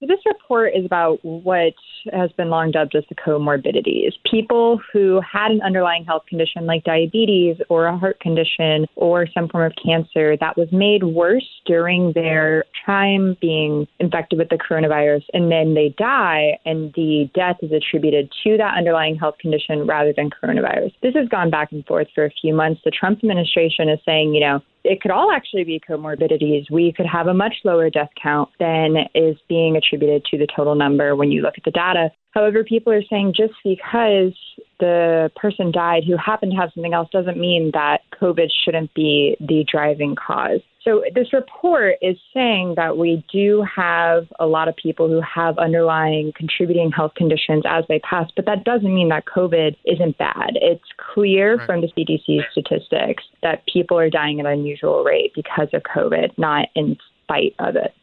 This 0.01 0.19
report 0.49 0.73
is 0.75 0.85
about 0.85 1.19
what 1.23 1.73
has 2.11 2.31
been 2.31 2.49
long 2.49 2.71
dubbed 2.71 2.95
as 2.95 3.03
the 3.09 3.15
comorbidities. 3.15 4.13
People 4.29 4.79
who 4.91 5.21
had 5.21 5.51
an 5.51 5.61
underlying 5.61 6.03
health 6.05 6.23
condition 6.27 6.65
like 6.65 6.83
diabetes 6.83 7.57
or 7.69 7.85
a 7.85 7.97
heart 7.97 8.19
condition 8.19 8.87
or 8.95 9.27
some 9.33 9.47
form 9.47 9.65
of 9.65 9.73
cancer 9.83 10.35
that 10.37 10.57
was 10.57 10.67
made 10.71 11.03
worse 11.03 11.45
during 11.65 12.13
their 12.13 12.63
time 12.83 13.37
being 13.39 13.87
infected 13.99 14.39
with 14.39 14.49
the 14.49 14.57
coronavirus, 14.57 15.23
and 15.33 15.51
then 15.51 15.75
they 15.75 15.93
die, 15.97 16.57
and 16.65 16.91
the 16.95 17.29
death 17.35 17.57
is 17.61 17.71
attributed 17.71 18.31
to 18.43 18.57
that 18.57 18.75
underlying 18.75 19.15
health 19.15 19.35
condition 19.39 19.85
rather 19.85 20.13
than 20.15 20.29
coronavirus. 20.29 20.91
This 21.03 21.13
has 21.13 21.27
gone 21.29 21.51
back 21.51 21.71
and 21.71 21.85
forth 21.85 22.07
for 22.15 22.25
a 22.25 22.31
few 22.41 22.55
months. 22.55 22.81
The 22.83 22.91
Trump 22.91 23.19
administration 23.19 23.89
is 23.89 23.99
saying, 24.05 24.33
you 24.33 24.41
know, 24.41 24.61
it 24.83 25.01
could 25.01 25.11
all 25.11 25.31
actually 25.31 25.63
be 25.63 25.79
comorbidities. 25.87 26.69
We 26.71 26.93
could 26.95 27.05
have 27.05 27.27
a 27.27 27.33
much 27.33 27.55
lower 27.63 27.89
death 27.89 28.09
count 28.21 28.49
than 28.59 28.95
is 29.13 29.37
being 29.47 29.75
attributed 29.75 30.25
to 30.25 30.37
the 30.37 30.47
total 30.55 30.75
number 30.75 31.15
when 31.15 31.31
you 31.31 31.41
look 31.41 31.55
at 31.57 31.63
the 31.63 31.71
data. 31.71 32.11
However, 32.31 32.63
people 32.63 32.93
are 32.93 33.03
saying 33.09 33.33
just 33.35 33.53
because 33.63 34.33
the 34.79 35.31
person 35.35 35.71
died 35.71 36.03
who 36.05 36.15
happened 36.15 36.51
to 36.51 36.57
have 36.57 36.71
something 36.73 36.93
else 36.93 37.09
doesn't 37.11 37.39
mean 37.39 37.71
that 37.73 38.01
COVID 38.21 38.49
shouldn't 38.63 38.93
be 38.93 39.35
the 39.39 39.65
driving 39.69 40.15
cause. 40.15 40.61
So, 40.83 41.03
this 41.13 41.33
report 41.33 41.95
is 42.01 42.15
saying 42.33 42.75
that 42.77 42.97
we 42.97 43.25
do 43.31 43.65
have 43.75 44.27
a 44.39 44.47
lot 44.47 44.69
of 44.69 44.75
people 44.77 45.09
who 45.09 45.19
have 45.21 45.57
underlying 45.57 46.31
contributing 46.37 46.89
health 46.89 47.11
conditions 47.15 47.63
as 47.67 47.83
they 47.89 47.99
pass, 47.99 48.29
but 48.35 48.45
that 48.45 48.63
doesn't 48.63 48.93
mean 48.93 49.09
that 49.09 49.25
COVID 49.25 49.75
isn't 49.85 50.17
bad. 50.17 50.51
It's 50.55 50.83
clear 51.13 51.57
right. 51.57 51.65
from 51.65 51.81
the 51.81 51.87
CDC 51.87 52.39
statistics 52.51 53.23
that 53.43 53.63
people 53.71 53.99
are 53.99 54.09
dying 54.09 54.39
at 54.39 54.45
an 54.45 54.53
unusual 54.53 55.03
rate 55.03 55.33
because 55.35 55.67
of 55.73 55.83
COVID, 55.83 56.37
not 56.37 56.69
in 56.75 56.97
spite 57.23 57.55
of 57.59 57.75
it. 57.75 57.93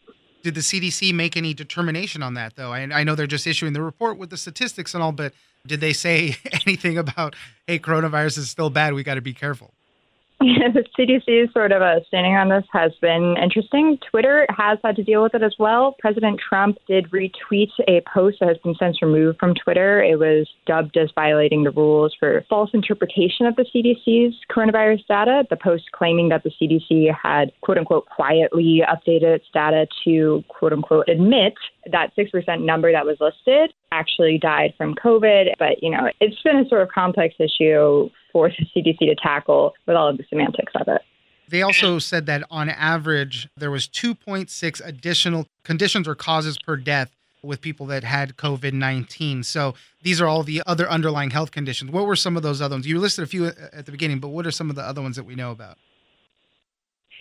Did 0.43 0.55
the 0.55 0.61
CDC 0.61 1.15
make 1.15 1.37
any 1.37 1.55
determination 1.55 2.23
on 2.23 2.35
that, 2.35 2.57
though? 2.57 2.73
I, 2.73 2.81
I 2.83 3.05
know 3.05 3.15
they're 3.15 3.27
just 3.27 3.47
issuing 3.47 3.73
the 3.73 3.83
report 3.83 4.19
with 4.19 4.31
the 4.31 4.37
statistics 4.37 4.95
and 4.95 5.03
all, 5.03 5.13
but 5.13 5.33
did 5.67 5.81
they 5.81 5.93
say 5.93 6.37
anything 6.67 6.99
about, 6.99 7.35
hey, 7.67 7.79
coronavirus 7.79 8.39
is 8.39 8.51
still 8.51 8.71
bad, 8.71 8.93
we 8.93 9.03
got 9.03 9.15
to 9.15 9.23
be 9.23 9.35
careful? 9.35 9.73
the 10.41 10.85
CDC's 10.99 11.51
sort 11.55 11.73
of 11.73 11.81
a 11.81 12.03
standing 12.09 12.35
on 12.35 12.51
this 12.51 12.65
has 12.71 12.93
been 13.01 13.37
interesting. 13.43 13.99
Twitter 14.11 14.47
has 14.51 14.79
had 14.85 14.95
to 14.97 15.03
deal 15.03 15.23
with 15.23 15.35
it 15.35 15.43
as 15.43 15.55
well. 15.59 15.97
President 15.99 16.39
Trump 16.47 16.77
did 16.87 17.11
retweet 17.11 17.71
a 17.89 18.03
post 18.13 18.39
that 18.41 18.49
has 18.49 18.59
been 18.59 18.75
since 18.79 19.01
removed 19.01 19.39
from 19.39 19.55
Twitter. 19.55 20.03
It 20.03 20.19
was 20.19 20.47
dubbed 20.67 20.99
as 20.99 21.09
violating 21.15 21.65
the 21.65 21.71
rules 21.71 22.15
for 22.21 22.45
false 22.51 22.69
interpretation 22.75 23.47
of 23.47 23.57
the 23.57 23.65
CDC's 23.75 24.35
coronavirus 24.55 25.07
data. 25.09 25.45
The 25.49 25.57
post 25.57 25.85
claiming 25.93 26.29
that 26.29 26.43
the 26.43 26.51
CDC 26.61 27.15
had 27.15 27.51
quote 27.63 27.79
unquote 27.79 28.05
quietly 28.07 28.83
updated 28.87 29.37
its 29.37 29.47
data 29.55 29.87
to 30.05 30.45
quote 30.49 30.75
unquote 30.75 31.09
admit 31.09 31.55
that 31.91 32.15
6% 32.17 32.65
number 32.65 32.93
that 32.93 33.07
was 33.07 33.17
listed 33.21 33.73
actually 33.93 34.39
died 34.39 34.75
from 34.77 34.95
COVID. 34.95 35.53
But, 35.59 35.83
you 35.83 35.91
know, 35.91 36.11
it's 36.21 36.41
been 36.43 36.59
a 36.59 36.69
sort 36.69 36.83
of 36.83 36.89
complex 36.89 37.37
issue 37.39 38.11
for 38.37 38.51
the 38.51 38.83
CDC 38.83 38.99
to 38.99 39.15
tackle 39.15 39.73
with 39.87 39.97
all 39.97 40.09
of 40.09 40.19
the 40.19 40.25
semantics 40.29 40.75
of 40.75 40.89
it. 40.89 41.01
They 41.49 41.63
also 41.63 41.99
said 41.99 42.27
that 42.27 42.43
on 42.51 42.69
average, 42.69 43.49
there 43.57 43.71
was 43.71 43.89
2.6 43.89 44.87
additional 44.87 45.47
conditions 45.65 46.07
or 46.07 46.15
causes 46.15 46.59
per 46.59 46.77
death 46.77 47.11
with 47.43 47.63
people 47.63 47.87
that 47.87 48.05
had 48.05 48.37
COVID 48.37 48.75
19. 48.75 49.43
So 49.43 49.73
these 50.03 50.21
are 50.21 50.27
all 50.27 50.43
the 50.43 50.63
other 50.67 50.87
underlying 50.91 51.31
health 51.31 51.51
conditions. 51.51 51.91
What 51.91 52.05
were 52.05 52.17
some 52.17 52.37
of 52.37 52.43
those 52.43 52.61
other 52.61 52.75
ones? 52.75 52.87
You 52.87 52.99
listed 52.99 53.25
a 53.25 53.27
few 53.27 53.47
uh, 53.47 53.53
at 53.73 53.87
the 53.87 53.93
beginning, 53.93 54.21
but 54.21 54.29
what 54.29 54.47
are 54.47 54.51
some 54.51 54.69
of 54.69 54.77
the 54.77 54.83
other 54.83 55.01
ones 55.01 55.17
that 55.17 55.25
we 55.25 55.35
know 55.35 55.51
about? 55.51 55.79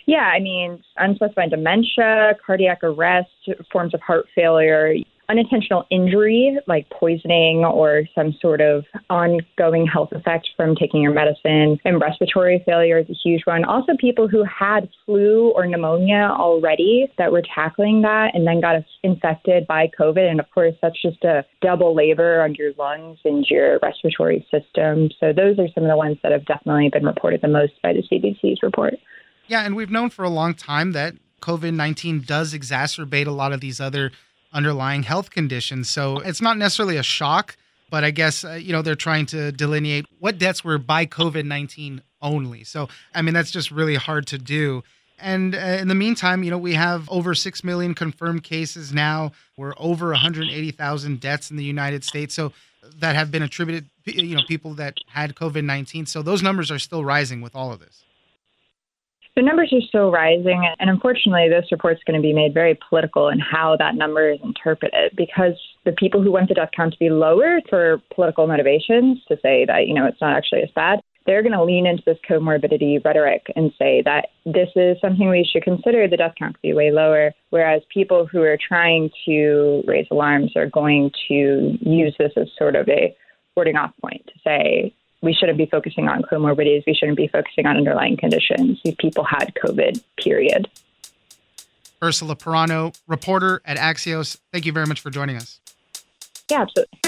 Yeah, 0.04 0.18
I 0.18 0.38
mean, 0.38 0.82
unspecified 0.98 1.48
dementia, 1.48 2.34
cardiac 2.44 2.84
arrest, 2.84 3.30
forms 3.72 3.94
of 3.94 4.02
heart 4.02 4.26
failure, 4.34 4.94
unintentional 5.28 5.84
injury 5.90 6.58
like 6.66 6.88
poisoning 6.90 7.64
or 7.64 8.02
some 8.14 8.34
sort 8.40 8.60
of 8.60 8.84
ongoing 9.10 9.86
health 9.86 10.10
effect 10.12 10.48
from 10.56 10.74
taking 10.74 11.02
your 11.02 11.12
medicine, 11.12 11.78
and 11.84 12.00
respiratory 12.00 12.62
failure 12.64 12.98
is 12.98 13.08
a 13.10 13.14
huge 13.14 13.42
one. 13.44 13.64
Also, 13.64 13.92
people 13.98 14.28
who 14.28 14.44
had 14.44 14.88
flu 15.04 15.50
or 15.50 15.66
pneumonia 15.66 16.30
already 16.32 17.10
that 17.18 17.32
were 17.32 17.42
tackling 17.54 18.02
that 18.02 18.34
and 18.34 18.46
then 18.46 18.60
got 18.60 18.76
infected 19.02 19.66
by 19.66 19.90
COVID. 19.98 20.30
And 20.30 20.40
of 20.40 20.50
course, 20.50 20.74
that's 20.82 21.00
just 21.00 21.22
a 21.24 21.44
double 21.60 21.94
labor 21.94 22.42
on 22.42 22.54
your 22.54 22.72
lungs 22.78 23.18
and 23.24 23.44
your 23.48 23.78
respiratory 23.82 24.46
system. 24.50 25.10
So, 25.20 25.32
those 25.32 25.58
are 25.58 25.68
some 25.74 25.84
of 25.84 25.90
the 25.90 25.96
ones 25.96 26.18
that 26.22 26.32
have 26.32 26.44
definitely 26.46 26.90
been 26.90 27.04
reported 27.04 27.40
the 27.42 27.48
most 27.48 27.72
by 27.82 27.92
the 27.92 28.02
CDC's 28.02 28.62
report. 28.62 28.94
Yeah, 29.48 29.64
and 29.64 29.76
we've 29.76 29.90
known 29.90 30.10
for 30.10 30.24
a 30.24 30.30
long 30.30 30.54
time 30.54 30.92
that 30.92 31.14
COVID 31.40 31.74
19 31.74 32.22
does 32.26 32.54
exacerbate 32.54 33.26
a 33.26 33.30
lot 33.30 33.52
of 33.52 33.60
these 33.60 33.80
other 33.80 34.10
underlying 34.56 35.02
health 35.02 35.30
conditions. 35.30 35.90
So 35.90 36.18
it's 36.20 36.40
not 36.40 36.56
necessarily 36.56 36.96
a 36.96 37.02
shock, 37.02 37.56
but 37.90 38.02
I 38.02 38.10
guess, 38.10 38.44
uh, 38.44 38.52
you 38.52 38.72
know, 38.72 38.82
they're 38.82 38.94
trying 38.94 39.26
to 39.26 39.52
delineate 39.52 40.06
what 40.18 40.38
deaths 40.38 40.64
were 40.64 40.78
by 40.78 41.04
COVID 41.06 41.44
19 41.44 42.02
only. 42.22 42.64
So, 42.64 42.88
I 43.14 43.22
mean, 43.22 43.34
that's 43.34 43.50
just 43.50 43.70
really 43.70 43.96
hard 43.96 44.26
to 44.28 44.38
do. 44.38 44.82
And 45.18 45.54
uh, 45.54 45.58
in 45.58 45.88
the 45.88 45.94
meantime, 45.94 46.42
you 46.42 46.50
know, 46.50 46.58
we 46.58 46.74
have 46.74 47.08
over 47.10 47.34
6 47.34 47.64
million 47.64 47.94
confirmed 47.94 48.42
cases 48.42 48.92
now. 48.92 49.32
We're 49.56 49.74
over 49.78 50.08
180,000 50.08 51.20
deaths 51.20 51.50
in 51.50 51.56
the 51.56 51.64
United 51.64 52.04
States. 52.04 52.34
So 52.34 52.52
that 52.98 53.14
have 53.14 53.30
been 53.30 53.42
attributed, 53.42 53.88
you 54.04 54.36
know, 54.36 54.42
people 54.48 54.74
that 54.74 54.98
had 55.08 55.34
COVID 55.34 55.64
19. 55.64 56.06
So 56.06 56.22
those 56.22 56.42
numbers 56.42 56.70
are 56.70 56.78
still 56.78 57.04
rising 57.04 57.40
with 57.40 57.54
all 57.54 57.72
of 57.72 57.80
this. 57.80 58.04
The 59.36 59.42
numbers 59.42 59.70
are 59.74 59.86
still 59.86 60.10
rising, 60.10 60.66
and 60.78 60.88
unfortunately, 60.88 61.50
this 61.50 61.70
report 61.70 61.98
is 61.98 62.02
going 62.06 62.18
to 62.18 62.26
be 62.26 62.32
made 62.32 62.54
very 62.54 62.78
political 62.88 63.28
in 63.28 63.38
how 63.38 63.76
that 63.78 63.94
number 63.94 64.30
is 64.30 64.40
interpreted 64.42 65.12
because 65.14 65.52
the 65.84 65.92
people 65.92 66.22
who 66.22 66.32
want 66.32 66.48
the 66.48 66.54
death 66.54 66.70
count 66.74 66.94
to 66.94 66.98
be 66.98 67.10
lower 67.10 67.60
for 67.68 68.00
political 68.14 68.46
motivations 68.46 69.18
to 69.28 69.36
say 69.42 69.66
that, 69.66 69.88
you 69.88 69.92
know, 69.92 70.06
it's 70.06 70.22
not 70.22 70.34
actually 70.34 70.62
as 70.62 70.70
bad, 70.74 71.00
they're 71.26 71.42
going 71.42 71.52
to 71.52 71.62
lean 71.62 71.86
into 71.86 72.02
this 72.06 72.16
comorbidity 72.26 73.04
rhetoric 73.04 73.44
and 73.56 73.72
say 73.78 74.00
that 74.06 74.28
this 74.46 74.70
is 74.74 74.96
something 75.02 75.28
we 75.28 75.44
should 75.44 75.64
consider 75.64 76.08
the 76.08 76.16
death 76.16 76.34
count 76.38 76.54
to 76.54 76.62
be 76.62 76.72
way 76.72 76.90
lower. 76.90 77.32
Whereas 77.50 77.82
people 77.92 78.26
who 78.26 78.40
are 78.40 78.56
trying 78.56 79.10
to 79.26 79.82
raise 79.86 80.06
alarms 80.10 80.52
are 80.56 80.70
going 80.70 81.10
to 81.28 81.76
use 81.82 82.14
this 82.18 82.32
as 82.36 82.48
sort 82.56 82.74
of 82.74 82.88
a 82.88 83.14
warding 83.54 83.76
off 83.76 83.92
point 84.00 84.24
to 84.26 84.32
say, 84.42 84.94
we 85.26 85.34
shouldn't 85.34 85.58
be 85.58 85.66
focusing 85.66 86.08
on 86.08 86.22
comorbidities. 86.22 86.84
We 86.86 86.94
shouldn't 86.94 87.18
be 87.18 87.26
focusing 87.28 87.66
on 87.66 87.76
underlying 87.76 88.16
conditions. 88.16 88.80
These 88.84 88.94
people 88.98 89.24
had 89.24 89.52
COVID, 89.62 90.02
period. 90.16 90.70
Ursula 92.02 92.36
Perano, 92.36 92.96
reporter 93.06 93.60
at 93.64 93.76
Axios, 93.76 94.38
thank 94.52 94.64
you 94.64 94.72
very 94.72 94.86
much 94.86 95.00
for 95.00 95.10
joining 95.10 95.36
us. 95.36 95.60
Yeah, 96.50 96.62
absolutely. 96.62 97.00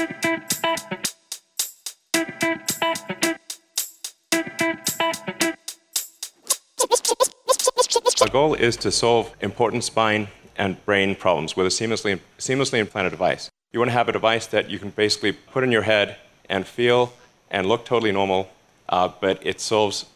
Our 8.21 8.29
goal 8.29 8.55
is 8.55 8.77
to 8.79 8.91
solve 8.91 9.33
important 9.41 9.85
spine 9.85 10.27
and 10.57 10.85
brain 10.85 11.15
problems 11.15 11.55
with 11.55 11.67
a 11.67 11.71
seamlessly, 11.71 12.19
seamlessly 12.39 12.81
implanted 12.81 13.13
device. 13.13 13.49
You 13.71 13.79
want 13.79 13.91
to 13.91 13.95
have 13.95 14.09
a 14.09 14.13
device 14.13 14.47
that 14.49 14.69
you 14.69 14.81
can 14.81 14.91
basically 14.91 15.31
put 15.33 15.63
in 15.63 15.71
your 15.71 15.83
head 15.83 16.17
and 16.49 16.67
feel 16.67 17.13
and 17.51 17.67
look 17.67 17.85
totally 17.85 18.13
normal, 18.13 18.51
uh, 18.89 19.11
but 19.21 19.45
it 19.47 19.61
solves 19.61 20.07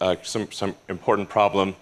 uh, 0.00 0.16
some, 0.22 0.50
some 0.50 0.74
important 0.88 1.28
problem 1.28 1.76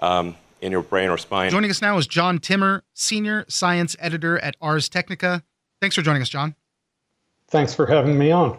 um, 0.00 0.36
in 0.60 0.72
your 0.72 0.82
brain 0.82 1.10
or 1.10 1.18
spine. 1.18 1.50
Joining 1.50 1.70
us 1.70 1.82
now 1.82 1.98
is 1.98 2.06
John 2.06 2.38
Timmer, 2.38 2.84
Senior 2.94 3.44
Science 3.48 3.96
Editor 3.98 4.38
at 4.38 4.56
Ars 4.60 4.88
Technica. 4.88 5.42
Thanks 5.80 5.96
for 5.96 6.02
joining 6.02 6.22
us, 6.22 6.28
John. 6.28 6.54
Thanks 7.48 7.74
for 7.74 7.86
having 7.86 8.16
me 8.18 8.30
on. 8.30 8.58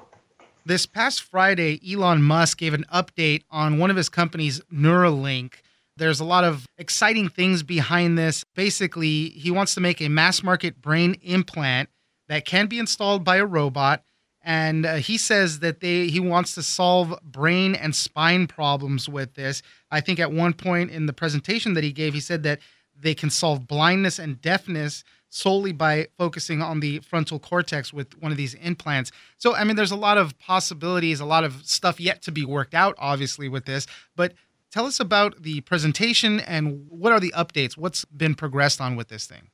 This 0.66 0.86
past 0.86 1.22
Friday, 1.24 1.80
Elon 1.92 2.22
Musk 2.22 2.58
gave 2.58 2.74
an 2.74 2.86
update 2.94 3.44
on 3.52 3.80
one 3.80 3.90
of 3.90 3.98
his 3.98 4.08
companies, 4.08 4.62
Neuralink. 4.72 5.56
There's 5.98 6.20
a 6.20 6.26
lot 6.26 6.44
of 6.44 6.68
exciting 6.78 7.28
things 7.28 7.64
behind 7.64 8.18
this. 8.18 8.46
Basically, 8.56 9.30
he 9.30 9.52
wants 9.52 9.76
to 9.76 9.82
make 9.82 10.02
a 10.02 10.10
mass 10.10 10.42
market 10.42 10.82
brain 10.82 11.18
implant 11.22 11.90
that 12.30 12.46
can 12.46 12.68
be 12.68 12.80
installed 12.80 13.24
by 13.24 13.38
a 13.38 13.46
robot 13.46 14.04
and 14.44 14.86
uh, 14.86 14.96
he 14.96 15.18
says 15.18 15.60
that 15.60 15.80
they 15.80 16.08
he 16.08 16.20
wants 16.20 16.54
to 16.56 16.64
solve 16.64 17.18
brain 17.24 17.76
and 17.76 17.96
spine 17.96 18.48
problems 18.48 19.08
with 19.08 19.36
this. 19.36 19.62
I 19.90 20.02
think 20.02 20.20
at 20.20 20.32
one 20.32 20.54
point 20.54 20.92
in 20.92 21.06
the 21.06 21.14
presentation 21.14 21.74
that 21.74 21.84
he 21.84 21.92
gave, 21.92 22.14
he 22.14 22.20
said 22.20 22.44
that 22.44 22.60
they 23.00 23.16
can 23.16 23.30
solve 23.30 23.68
blindness 23.68 24.20
and 24.20 24.42
deafness 24.42 25.04
solely 25.30 25.72
by 25.72 26.08
focusing 26.18 26.62
on 26.62 26.80
the 26.80 27.00
frontal 27.00 27.40
cortex 27.40 27.92
with 27.92 28.16
one 28.20 28.32
of 28.32 28.38
these 28.38 28.54
implants. 28.56 29.12
So 29.38 29.56
I 29.56 29.64
mean, 29.64 29.78
there's 29.78 29.92
a 29.92 29.96
lot 29.96 30.18
of 30.18 30.38
possibilities, 30.40 31.20
a 31.20 31.26
lot 31.26 31.44
of 31.44 31.66
stuff 31.66 32.00
yet 32.00 32.22
to 32.24 32.32
be 32.32 32.46
worked 32.46 32.74
out, 32.74 32.96
obviously, 32.98 33.48
with 33.48 33.66
this. 33.66 33.88
But 34.16 34.34
tell 34.72 34.86
us 34.86 35.00
about 35.00 35.42
the 35.42 35.62
presentation 35.62 36.42
and 36.42 36.86
what 36.90 37.14
are 37.14 37.20
the 37.20 37.32
updates? 37.32 37.78
What's 37.78 38.04
been 38.06 38.36
progressed 38.36 38.82
on 38.82 38.96
with 38.98 39.08
this 39.08 39.26
thing? 39.26 39.50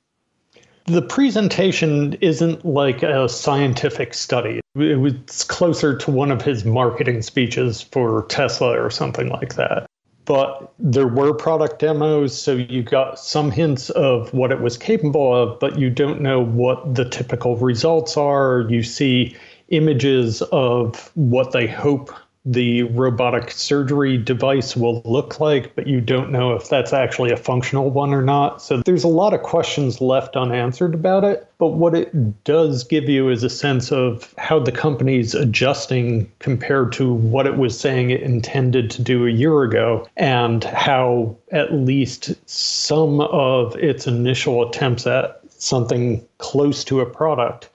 The 0.89 1.03
presentation 1.03 2.13
isn't 2.19 2.65
like 2.65 3.03
a 3.03 3.29
scientific 3.29 4.15
study. 4.15 4.59
It 4.75 4.99
was 4.99 5.43
closer 5.43 5.95
to 5.95 6.09
one 6.09 6.31
of 6.31 6.41
his 6.41 6.65
marketing 6.65 7.21
speeches 7.21 7.79
for 7.79 8.25
Tesla 8.27 8.71
or 8.71 8.89
something 8.89 9.29
like 9.29 9.53
that. 9.53 9.85
But 10.25 10.73
there 10.79 11.07
were 11.07 11.35
product 11.35 11.77
demos, 11.77 12.35
so 12.35 12.53
you 12.53 12.81
got 12.81 13.19
some 13.19 13.51
hints 13.51 13.91
of 13.91 14.33
what 14.33 14.51
it 14.51 14.61
was 14.61 14.77
capable 14.77 15.31
of, 15.31 15.59
but 15.59 15.77
you 15.77 15.91
don't 15.91 16.21
know 16.21 16.43
what 16.43 16.95
the 16.95 17.07
typical 17.07 17.55
results 17.57 18.17
are. 18.17 18.65
You 18.67 18.81
see 18.81 19.37
images 19.67 20.41
of 20.51 21.11
what 21.13 21.51
they 21.51 21.67
hope 21.67 22.11
the 22.45 22.83
robotic 22.83 23.51
surgery 23.51 24.17
device 24.17 24.75
will 24.75 25.01
look 25.03 25.39
like, 25.39 25.75
but 25.75 25.87
you 25.87 25.99
don't 25.99 26.31
know 26.31 26.53
if 26.53 26.69
that's 26.69 26.93
actually 26.93 27.31
a 27.31 27.37
functional 27.37 27.89
one 27.89 28.13
or 28.13 28.21
not. 28.21 28.61
So 28.61 28.77
there's 28.77 29.03
a 29.03 29.09
lot 29.09 29.33
of 29.33 29.43
questions 29.43 29.99
left 29.99 30.37
unanswered 30.37 30.93
about 30.93 31.25
it. 31.25 31.51
But 31.57 31.69
what 31.69 31.93
it 31.93 32.43
does 32.45 32.85
give 32.85 33.09
you 33.09 33.29
is 33.29 33.43
a 33.43 33.49
sense 33.49 33.91
of 33.91 34.33
how 34.37 34.59
the 34.59 34.71
company's 34.71 35.35
adjusting 35.35 36.31
compared 36.39 36.93
to 36.93 37.13
what 37.13 37.45
it 37.45 37.57
was 37.57 37.77
saying 37.77 38.11
it 38.11 38.21
intended 38.21 38.89
to 38.91 39.01
do 39.01 39.27
a 39.27 39.31
year 39.31 39.63
ago, 39.63 40.07
and 40.15 40.63
how 40.63 41.35
at 41.51 41.73
least 41.73 42.33
some 42.49 43.19
of 43.19 43.75
its 43.75 44.07
initial 44.07 44.67
attempts 44.67 45.05
at 45.05 45.41
something 45.49 46.25
close 46.37 46.85
to 46.85 47.01
a 47.01 47.05
product 47.05 47.69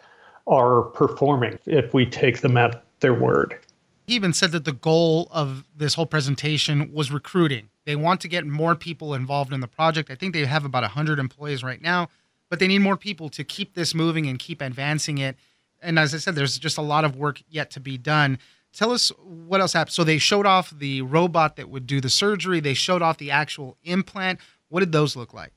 are 0.46 0.82
performing 0.82 1.58
if 1.66 1.92
we 1.92 2.06
take 2.06 2.40
them 2.40 2.56
at 2.56 2.82
their 3.00 3.14
word. 3.14 3.58
He 4.06 4.14
even 4.14 4.32
said 4.32 4.52
that 4.52 4.64
the 4.64 4.72
goal 4.72 5.28
of 5.30 5.64
this 5.74 5.94
whole 5.94 6.06
presentation 6.06 6.92
was 6.92 7.10
recruiting. 7.10 7.70
They 7.86 7.96
want 7.96 8.20
to 8.20 8.28
get 8.28 8.46
more 8.46 8.74
people 8.74 9.14
involved 9.14 9.52
in 9.52 9.60
the 9.60 9.68
project. 9.68 10.10
I 10.10 10.14
think 10.14 10.34
they 10.34 10.44
have 10.44 10.64
about 10.64 10.82
100 10.82 11.18
employees 11.18 11.62
right 11.62 11.80
now, 11.80 12.08
but 12.50 12.58
they 12.58 12.66
need 12.66 12.80
more 12.80 12.96
people 12.96 13.28
to 13.30 13.44
keep 13.44 13.74
this 13.74 13.94
moving 13.94 14.26
and 14.26 14.38
keep 14.38 14.60
advancing 14.60 15.18
it. 15.18 15.36
And 15.82 15.98
as 15.98 16.14
I 16.14 16.18
said, 16.18 16.34
there's 16.34 16.58
just 16.58 16.78
a 16.78 16.82
lot 16.82 17.04
of 17.04 17.16
work 17.16 17.42
yet 17.48 17.70
to 17.72 17.80
be 17.80 17.96
done. 17.96 18.38
Tell 18.72 18.90
us 18.90 19.10
what 19.22 19.60
else 19.60 19.72
happened. 19.72 19.94
So 19.94 20.04
they 20.04 20.18
showed 20.18 20.46
off 20.46 20.70
the 20.70 21.02
robot 21.02 21.56
that 21.56 21.68
would 21.68 21.86
do 21.86 22.00
the 22.00 22.10
surgery, 22.10 22.60
they 22.60 22.74
showed 22.74 23.02
off 23.02 23.18
the 23.18 23.30
actual 23.30 23.76
implant. 23.84 24.40
What 24.68 24.80
did 24.80 24.92
those 24.92 25.16
look 25.16 25.32
like? 25.32 25.52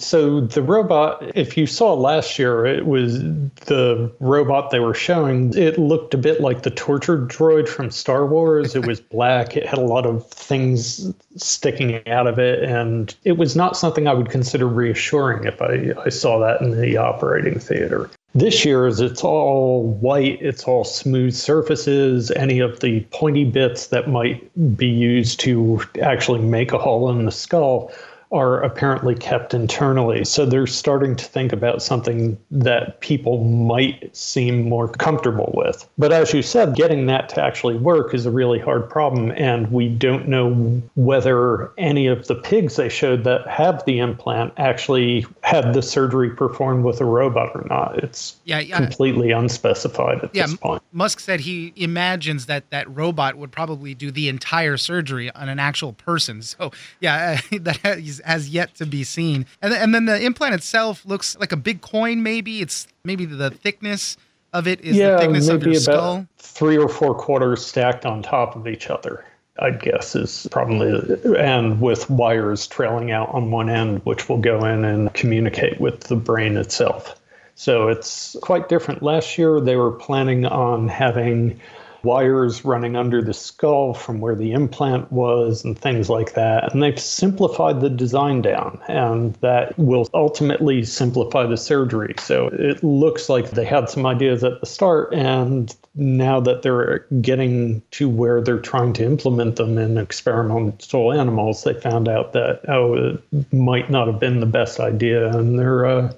So 0.00 0.40
the 0.40 0.62
robot, 0.62 1.32
if 1.34 1.56
you 1.56 1.66
saw 1.66 1.92
last 1.92 2.38
year, 2.38 2.64
it 2.64 2.86
was 2.86 3.18
the 3.18 4.12
robot 4.20 4.70
they 4.70 4.78
were 4.78 4.94
showing. 4.94 5.52
It 5.58 5.76
looked 5.76 6.14
a 6.14 6.18
bit 6.18 6.40
like 6.40 6.62
the 6.62 6.70
torture 6.70 7.18
droid 7.18 7.68
from 7.68 7.90
Star 7.90 8.24
Wars. 8.24 8.76
It 8.76 8.86
was 8.86 9.00
black. 9.00 9.56
It 9.56 9.66
had 9.66 9.78
a 9.78 9.84
lot 9.84 10.06
of 10.06 10.24
things 10.28 11.12
sticking 11.36 12.06
out 12.06 12.28
of 12.28 12.38
it, 12.38 12.62
and 12.62 13.12
it 13.24 13.38
was 13.38 13.56
not 13.56 13.76
something 13.76 14.06
I 14.06 14.14
would 14.14 14.30
consider 14.30 14.68
reassuring 14.68 15.44
if 15.44 15.60
I, 15.60 15.92
I 16.04 16.10
saw 16.10 16.38
that 16.38 16.60
in 16.60 16.80
the 16.80 16.96
operating 16.96 17.58
theater. 17.58 18.08
This 18.34 18.64
year's 18.64 19.00
it's 19.00 19.24
all 19.24 19.82
white, 19.82 20.40
it's 20.40 20.64
all 20.64 20.84
smooth 20.84 21.34
surfaces. 21.34 22.30
Any 22.32 22.60
of 22.60 22.78
the 22.80 23.00
pointy 23.10 23.44
bits 23.44 23.88
that 23.88 24.08
might 24.08 24.48
be 24.76 24.86
used 24.86 25.40
to 25.40 25.82
actually 26.02 26.40
make 26.40 26.72
a 26.72 26.78
hole 26.78 27.10
in 27.10 27.24
the 27.24 27.32
skull 27.32 27.90
are 28.30 28.60
apparently 28.60 29.14
kept 29.14 29.54
internally. 29.54 30.24
So 30.24 30.44
they're 30.44 30.66
starting 30.66 31.16
to 31.16 31.24
think 31.24 31.52
about 31.52 31.82
something 31.82 32.38
that 32.50 33.00
people 33.00 33.44
might 33.44 34.14
seem 34.14 34.68
more 34.68 34.88
comfortable 34.88 35.52
with. 35.54 35.88
But 35.96 36.12
as 36.12 36.34
you 36.34 36.42
said, 36.42 36.74
getting 36.74 37.06
that 37.06 37.28
to 37.30 37.42
actually 37.42 37.76
work 37.76 38.12
is 38.12 38.26
a 38.26 38.30
really 38.30 38.58
hard 38.58 38.88
problem. 38.90 39.30
And 39.32 39.70
we 39.72 39.88
don't 39.88 40.28
know 40.28 40.82
whether 40.94 41.72
any 41.78 42.06
of 42.06 42.26
the 42.26 42.34
pigs 42.34 42.76
they 42.76 42.88
showed 42.88 43.24
that 43.24 43.46
have 43.46 43.84
the 43.86 43.98
implant 43.98 44.52
actually 44.56 45.26
had 45.42 45.72
the 45.72 45.82
surgery 45.82 46.30
performed 46.30 46.84
with 46.84 47.00
a 47.00 47.06
robot 47.06 47.52
or 47.54 47.66
not. 47.68 48.02
It's 48.02 48.36
yeah, 48.44 48.60
yeah. 48.60 48.76
completely 48.76 49.30
unspecified 49.30 50.24
at 50.24 50.34
yeah, 50.34 50.46
this 50.46 50.56
point. 50.56 50.82
Musk 50.92 51.20
said 51.20 51.40
he 51.40 51.72
imagines 51.76 52.46
that 52.46 52.68
that 52.70 52.94
robot 52.94 53.36
would 53.36 53.52
probably 53.52 53.94
do 53.94 54.10
the 54.10 54.28
entire 54.28 54.76
surgery 54.76 55.30
on 55.32 55.48
an 55.48 55.58
actual 55.58 55.94
person. 55.94 56.42
So, 56.42 56.72
yeah, 57.00 57.40
that 57.60 58.17
has 58.24 58.48
yet 58.48 58.74
to 58.76 58.86
be 58.86 59.04
seen. 59.04 59.46
And, 59.62 59.72
and 59.72 59.94
then 59.94 60.04
the 60.04 60.20
implant 60.24 60.54
itself 60.54 61.04
looks 61.06 61.36
like 61.38 61.52
a 61.52 61.56
big 61.56 61.80
coin, 61.80 62.22
maybe. 62.22 62.60
It's 62.60 62.86
maybe 63.04 63.24
the 63.24 63.50
thickness 63.50 64.16
of 64.52 64.66
it 64.66 64.80
is 64.80 64.96
yeah, 64.96 65.12
the 65.12 65.18
thickness 65.18 65.48
of 65.48 65.62
your 65.62 65.74
skull. 65.74 66.26
Three 66.38 66.78
or 66.78 66.88
four 66.88 67.14
quarters 67.14 67.64
stacked 67.64 68.06
on 68.06 68.22
top 68.22 68.56
of 68.56 68.66
each 68.66 68.88
other. 68.88 69.24
I'd 69.60 69.82
guess 69.82 70.14
is 70.14 70.46
probably, 70.52 71.18
and 71.36 71.80
with 71.80 72.08
wires 72.08 72.66
trailing 72.66 73.10
out 73.10 73.30
on 73.30 73.50
one 73.50 73.68
end, 73.68 74.00
which 74.04 74.28
will 74.28 74.38
go 74.38 74.64
in 74.64 74.84
and 74.84 75.12
communicate 75.14 75.80
with 75.80 76.00
the 76.04 76.16
brain 76.16 76.56
itself. 76.56 77.20
So 77.56 77.88
it's 77.88 78.36
quite 78.40 78.68
different. 78.68 79.02
Last 79.02 79.36
year, 79.36 79.60
they 79.60 79.74
were 79.74 79.90
planning 79.90 80.46
on 80.46 80.86
having 80.86 81.60
wires 82.02 82.64
running 82.64 82.96
under 82.96 83.20
the 83.22 83.34
skull 83.34 83.94
from 83.94 84.20
where 84.20 84.34
the 84.34 84.52
implant 84.52 85.10
was 85.10 85.64
and 85.64 85.78
things 85.78 86.08
like 86.08 86.34
that. 86.34 86.72
And 86.72 86.82
they've 86.82 86.98
simplified 86.98 87.80
the 87.80 87.90
design 87.90 88.42
down, 88.42 88.80
and 88.88 89.34
that 89.36 89.78
will 89.78 90.08
ultimately 90.14 90.84
simplify 90.84 91.46
the 91.46 91.56
surgery. 91.56 92.14
So 92.18 92.48
it 92.52 92.82
looks 92.84 93.28
like 93.28 93.50
they 93.50 93.64
had 93.64 93.88
some 93.88 94.06
ideas 94.06 94.44
at 94.44 94.60
the 94.60 94.66
start, 94.66 95.12
and 95.12 95.74
now 95.94 96.40
that 96.40 96.62
they're 96.62 97.06
getting 97.20 97.82
to 97.92 98.08
where 98.08 98.40
they're 98.40 98.60
trying 98.60 98.92
to 98.94 99.04
implement 99.04 99.56
them 99.56 99.78
in 99.78 99.98
experimental 99.98 101.12
animals, 101.12 101.64
they 101.64 101.74
found 101.74 102.08
out 102.08 102.32
that, 102.32 102.60
oh, 102.68 102.94
it 102.94 103.52
might 103.52 103.90
not 103.90 104.06
have 104.06 104.20
been 104.20 104.40
the 104.40 104.46
best 104.46 104.78
idea, 104.78 105.36
and 105.36 105.58
they're 105.58 105.86
uh, 105.86 106.12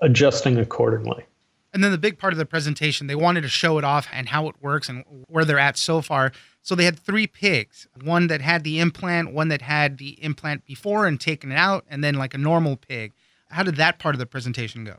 adjusting 0.00 0.58
accordingly. 0.58 1.24
And 1.72 1.84
then 1.84 1.92
the 1.92 1.98
big 1.98 2.18
part 2.18 2.32
of 2.32 2.38
the 2.38 2.46
presentation, 2.46 3.06
they 3.06 3.14
wanted 3.14 3.42
to 3.42 3.48
show 3.48 3.78
it 3.78 3.84
off 3.84 4.08
and 4.12 4.28
how 4.28 4.48
it 4.48 4.56
works 4.60 4.88
and 4.88 5.04
where 5.28 5.44
they're 5.44 5.58
at 5.58 5.76
so 5.76 6.00
far. 6.00 6.32
So 6.62 6.74
they 6.74 6.84
had 6.84 6.98
three 6.98 7.26
pigs 7.26 7.86
one 8.02 8.28
that 8.28 8.40
had 8.40 8.64
the 8.64 8.80
implant, 8.80 9.32
one 9.32 9.48
that 9.48 9.62
had 9.62 9.98
the 9.98 10.22
implant 10.22 10.64
before 10.64 11.06
and 11.06 11.20
taken 11.20 11.52
it 11.52 11.56
out, 11.56 11.84
and 11.88 12.02
then 12.02 12.14
like 12.14 12.34
a 12.34 12.38
normal 12.38 12.76
pig. 12.76 13.12
How 13.50 13.62
did 13.62 13.76
that 13.76 13.98
part 13.98 14.14
of 14.14 14.18
the 14.18 14.26
presentation 14.26 14.84
go? 14.84 14.96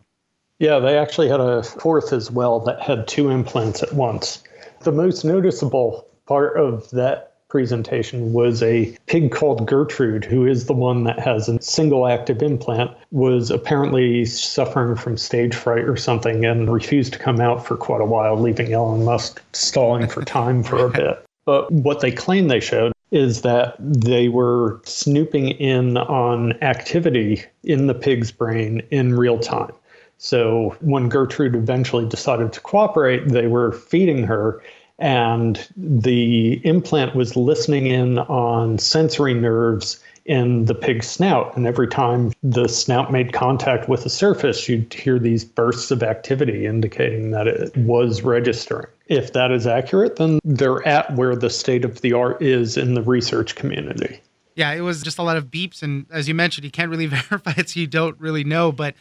Yeah, 0.60 0.80
they 0.80 0.98
actually 0.98 1.30
had 1.30 1.40
a 1.40 1.64
fourth 1.64 2.12
as 2.12 2.30
well 2.30 2.60
that 2.62 2.82
had 2.82 3.08
two 3.08 3.30
implants 3.30 3.82
at 3.82 3.94
once. 3.94 4.44
The 4.82 4.92
most 4.92 5.24
noticeable 5.24 6.08
part 6.26 6.58
of 6.58 6.90
that 6.92 7.38
presentation 7.50 8.32
was 8.32 8.62
a 8.64 8.96
pig 9.08 9.32
called 9.32 9.68
Gertrude, 9.68 10.24
who 10.24 10.46
is 10.46 10.66
the 10.66 10.74
one 10.74 11.04
that 11.04 11.20
has 11.20 11.50
a 11.50 11.62
single 11.62 12.08
active 12.08 12.42
implant, 12.42 12.92
was 13.12 13.52
apparently 13.52 14.24
suffering 14.26 14.96
from 14.96 15.18
stage 15.18 15.56
fright 15.56 15.86
or 15.86 15.98
something 15.98 16.46
and 16.46 16.72
refused 16.72 17.14
to 17.14 17.20
come 17.20 17.42
out 17.42 17.66
for 17.66 17.76
quite 17.76 18.02
a 18.02 18.06
while, 18.06 18.40
leaving 18.40 18.72
Elon 18.72 19.04
Musk 19.04 19.42
stalling 19.54 20.08
for 20.08 20.24
time 20.24 20.64
for 20.64 20.86
a 20.86 20.90
bit. 20.92 21.26
But 21.46 21.72
what 21.72 22.02
they 22.02 22.12
claim 22.12 22.48
they 22.48 22.60
showed 22.60 22.94
is 23.12 23.42
that 23.42 23.76
they 23.80 24.30
were 24.30 24.80
snooping 24.84 25.50
in 25.50 25.98
on 25.98 26.54
activity 26.62 27.44
in 27.64 27.88
the 27.88 27.96
pig's 27.96 28.32
brain 28.32 28.84
in 28.92 29.18
real 29.18 29.40
time. 29.40 29.72
So 30.20 30.76
when 30.82 31.10
Gertrude 31.10 31.56
eventually 31.56 32.08
decided 32.08 32.54
to 32.54 32.60
cooperate, 32.60 33.30
they 33.30 33.48
were 33.48 33.72
feeding 33.72 34.24
her 34.24 34.62
and 35.00 35.68
the 35.76 36.62
implant 36.66 37.16
was 37.16 37.36
listening 37.36 37.88
in 37.88 38.20
on 38.20 38.78
sensory 38.78 39.34
nerves 39.34 40.00
in 40.26 40.66
the 40.66 40.76
pig's 40.76 41.08
snout. 41.08 41.58
And 41.58 41.66
every 41.66 41.88
time 41.88 42.32
the 42.44 42.68
snout 42.68 43.12
made 43.12 43.34
contact 43.34 43.90
with 43.90 44.04
the 44.04 44.12
surface, 44.12 44.70
you'd 44.70 44.94
hear 44.94 45.18
these 45.18 45.44
bursts 45.44 45.90
of 45.90 46.04
activity 46.04 46.68
indicating 46.68 47.32
that 47.32 47.48
it 47.48 47.76
was 47.76 48.22
registering. 48.22 48.86
If 49.08 49.34
that 49.34 49.52
is 49.52 49.66
accurate, 49.66 50.18
then 50.18 50.40
they're 50.44 50.88
at 50.88 51.16
where 51.16 51.36
the 51.36 51.50
state 51.50 51.84
of 51.84 52.02
the 52.02 52.14
art 52.14 52.42
is 52.44 52.78
in 52.78 52.94
the 52.94 53.02
research 53.02 53.56
community. 53.56 54.22
Yeah, 54.56 54.74
it 54.74 54.82
was 54.82 55.02
just 55.02 55.18
a 55.18 55.24
lot 55.24 55.38
of 55.38 55.46
beeps. 55.46 55.82
And 55.82 56.06
as 56.12 56.28
you 56.28 56.36
mentioned, 56.36 56.66
you 56.66 56.72
can't 56.72 56.92
really 56.92 57.06
verify 57.08 57.54
it, 57.58 57.70
so 57.70 57.80
you 57.80 57.88
don't 57.88 58.20
really 58.20 58.44
know. 58.44 58.72
But 58.72 58.94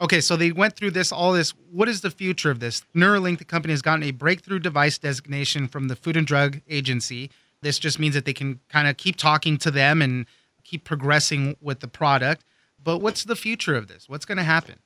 Okay, 0.00 0.22
so 0.22 0.34
they 0.34 0.50
went 0.50 0.76
through 0.76 0.92
this, 0.92 1.12
all 1.12 1.32
this. 1.32 1.52
What 1.70 1.88
is 1.88 2.00
the 2.00 2.10
future 2.10 2.50
of 2.50 2.58
this? 2.58 2.82
Neuralink, 2.94 3.38
the 3.38 3.44
company, 3.44 3.72
has 3.72 3.82
gotten 3.82 4.02
a 4.02 4.12
breakthrough 4.12 4.58
device 4.58 4.96
designation 4.96 5.68
from 5.68 5.88
the 5.88 5.96
Food 5.96 6.16
and 6.16 6.26
Drug 6.26 6.60
Agency. 6.70 7.30
This 7.60 7.78
just 7.78 7.98
means 7.98 8.14
that 8.14 8.24
they 8.24 8.32
can 8.32 8.60
kind 8.70 8.88
of 8.88 8.96
keep 8.96 9.16
talking 9.16 9.58
to 9.58 9.70
them 9.70 10.00
and 10.00 10.24
keep 10.64 10.84
progressing 10.84 11.56
with 11.60 11.80
the 11.80 11.88
product. 11.88 12.44
But 12.82 12.98
what's 12.98 13.24
the 13.24 13.36
future 13.36 13.74
of 13.74 13.88
this? 13.88 14.08
What's 14.08 14.24
going 14.24 14.38
to 14.38 14.44
happen? 14.44 14.76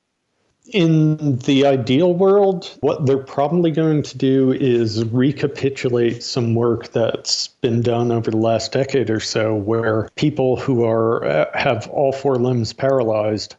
In 0.72 1.38
the 1.40 1.66
ideal 1.66 2.14
world, 2.14 2.76
what 2.80 3.06
they're 3.06 3.18
probably 3.18 3.70
going 3.70 4.02
to 4.02 4.18
do 4.18 4.50
is 4.50 5.04
recapitulate 5.04 6.22
some 6.22 6.54
work 6.54 6.88
that's 6.88 7.48
been 7.48 7.82
done 7.82 8.10
over 8.10 8.30
the 8.30 8.38
last 8.38 8.72
decade 8.72 9.10
or 9.10 9.20
so, 9.20 9.54
where 9.54 10.08
people 10.16 10.56
who 10.56 10.84
are 10.84 11.24
uh, 11.24 11.46
have 11.56 11.86
all 11.88 12.12
four 12.12 12.36
limbs 12.36 12.72
paralyzed 12.72 13.56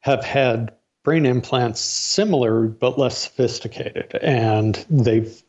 have 0.00 0.24
had 0.24 0.72
brain 1.08 1.24
implants 1.24 1.80
similar 1.80 2.64
but 2.66 2.98
less 2.98 3.16
sophisticated. 3.16 4.14
And 4.20 4.74
they've 4.90 5.42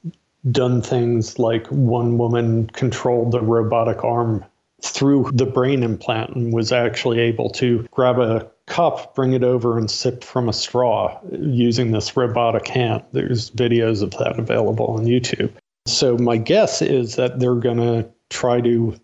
done 0.49 0.81
things 0.81 1.37
like 1.37 1.67
one 1.67 2.17
woman 2.17 2.67
controlled 2.67 3.33
the 3.33 3.41
robotic 3.41 4.01
arm 4.05 4.45
through 4.81 5.29
the 5.33 5.45
brain 5.45 5.83
implant 5.83 6.33
and 6.33 6.53
was 6.53 6.71
actually 6.71 7.19
able 7.19 7.49
to 7.49 7.85
grab 7.91 8.19
a 8.19 8.49
cup, 8.67 9.13
bring 9.15 9.33
it 9.33 9.43
over, 9.43 9.77
and 9.77 9.91
sip 9.91 10.23
from 10.23 10.47
a 10.47 10.53
straw 10.53 11.19
using 11.29 11.91
this 11.91 12.15
robotic 12.15 12.65
hand. 12.69 13.03
There's 13.11 13.51
videos 13.51 14.01
of 14.01 14.11
that 14.11 14.39
available 14.39 14.85
on 14.85 15.07
YouTube. 15.07 15.51
So, 15.87 16.17
my 16.17 16.37
guess 16.37 16.81
is 16.81 17.17
that 17.17 17.41
they're 17.41 17.55
going 17.55 17.79
to 17.79 18.09
try 18.29 18.61
to 18.61 18.95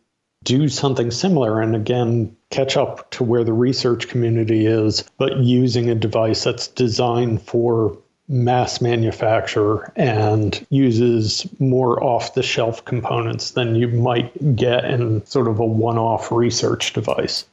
do 0.46 0.70
something 0.70 1.12
similar 1.12 1.60
and 1.60 1.76
again 1.76 2.38
catch 2.52 2.78
up 2.78 3.10
to 3.12 3.24
where 3.24 3.44
the 3.44 3.54
research 3.54 4.08
community 4.08 4.66
is, 4.66 5.04
but 5.18 5.38
using 5.38 5.90
a 5.90 5.96
device 5.96 6.44
that's 6.44 6.68
designed 6.68 7.42
for 7.42 7.98
mass 8.28 8.82
manufacture 8.82 9.92
and 9.96 10.66
uses 10.70 11.48
more 11.60 12.04
off 12.04 12.34
the 12.34 12.44
shelf 12.44 12.84
components 12.86 13.52
than 13.52 13.76
you 13.76 13.88
might 13.88 14.56
get 14.56 14.86
in 14.86 15.26
sort 15.26 15.48
of 15.48 15.60
a 15.60 15.66
one 15.66 15.98
off 15.98 16.32
research 16.32 16.94
device. 16.94 17.46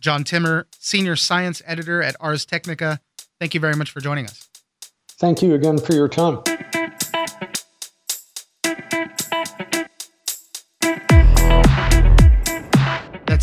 John 0.00 0.22
Timmer, 0.22 0.66
Senior 0.78 1.16
Science 1.16 1.62
Editor 1.66 2.02
at 2.02 2.14
Ars 2.20 2.44
Technica, 2.44 3.00
thank 3.40 3.54
you 3.54 3.60
very 3.60 3.74
much 3.74 3.90
for 3.90 4.00
joining 4.00 4.26
us. 4.26 4.48
Thank 5.08 5.42
you 5.42 5.54
again 5.54 5.78
for 5.78 5.94
your 5.94 6.08
time. 6.08 6.42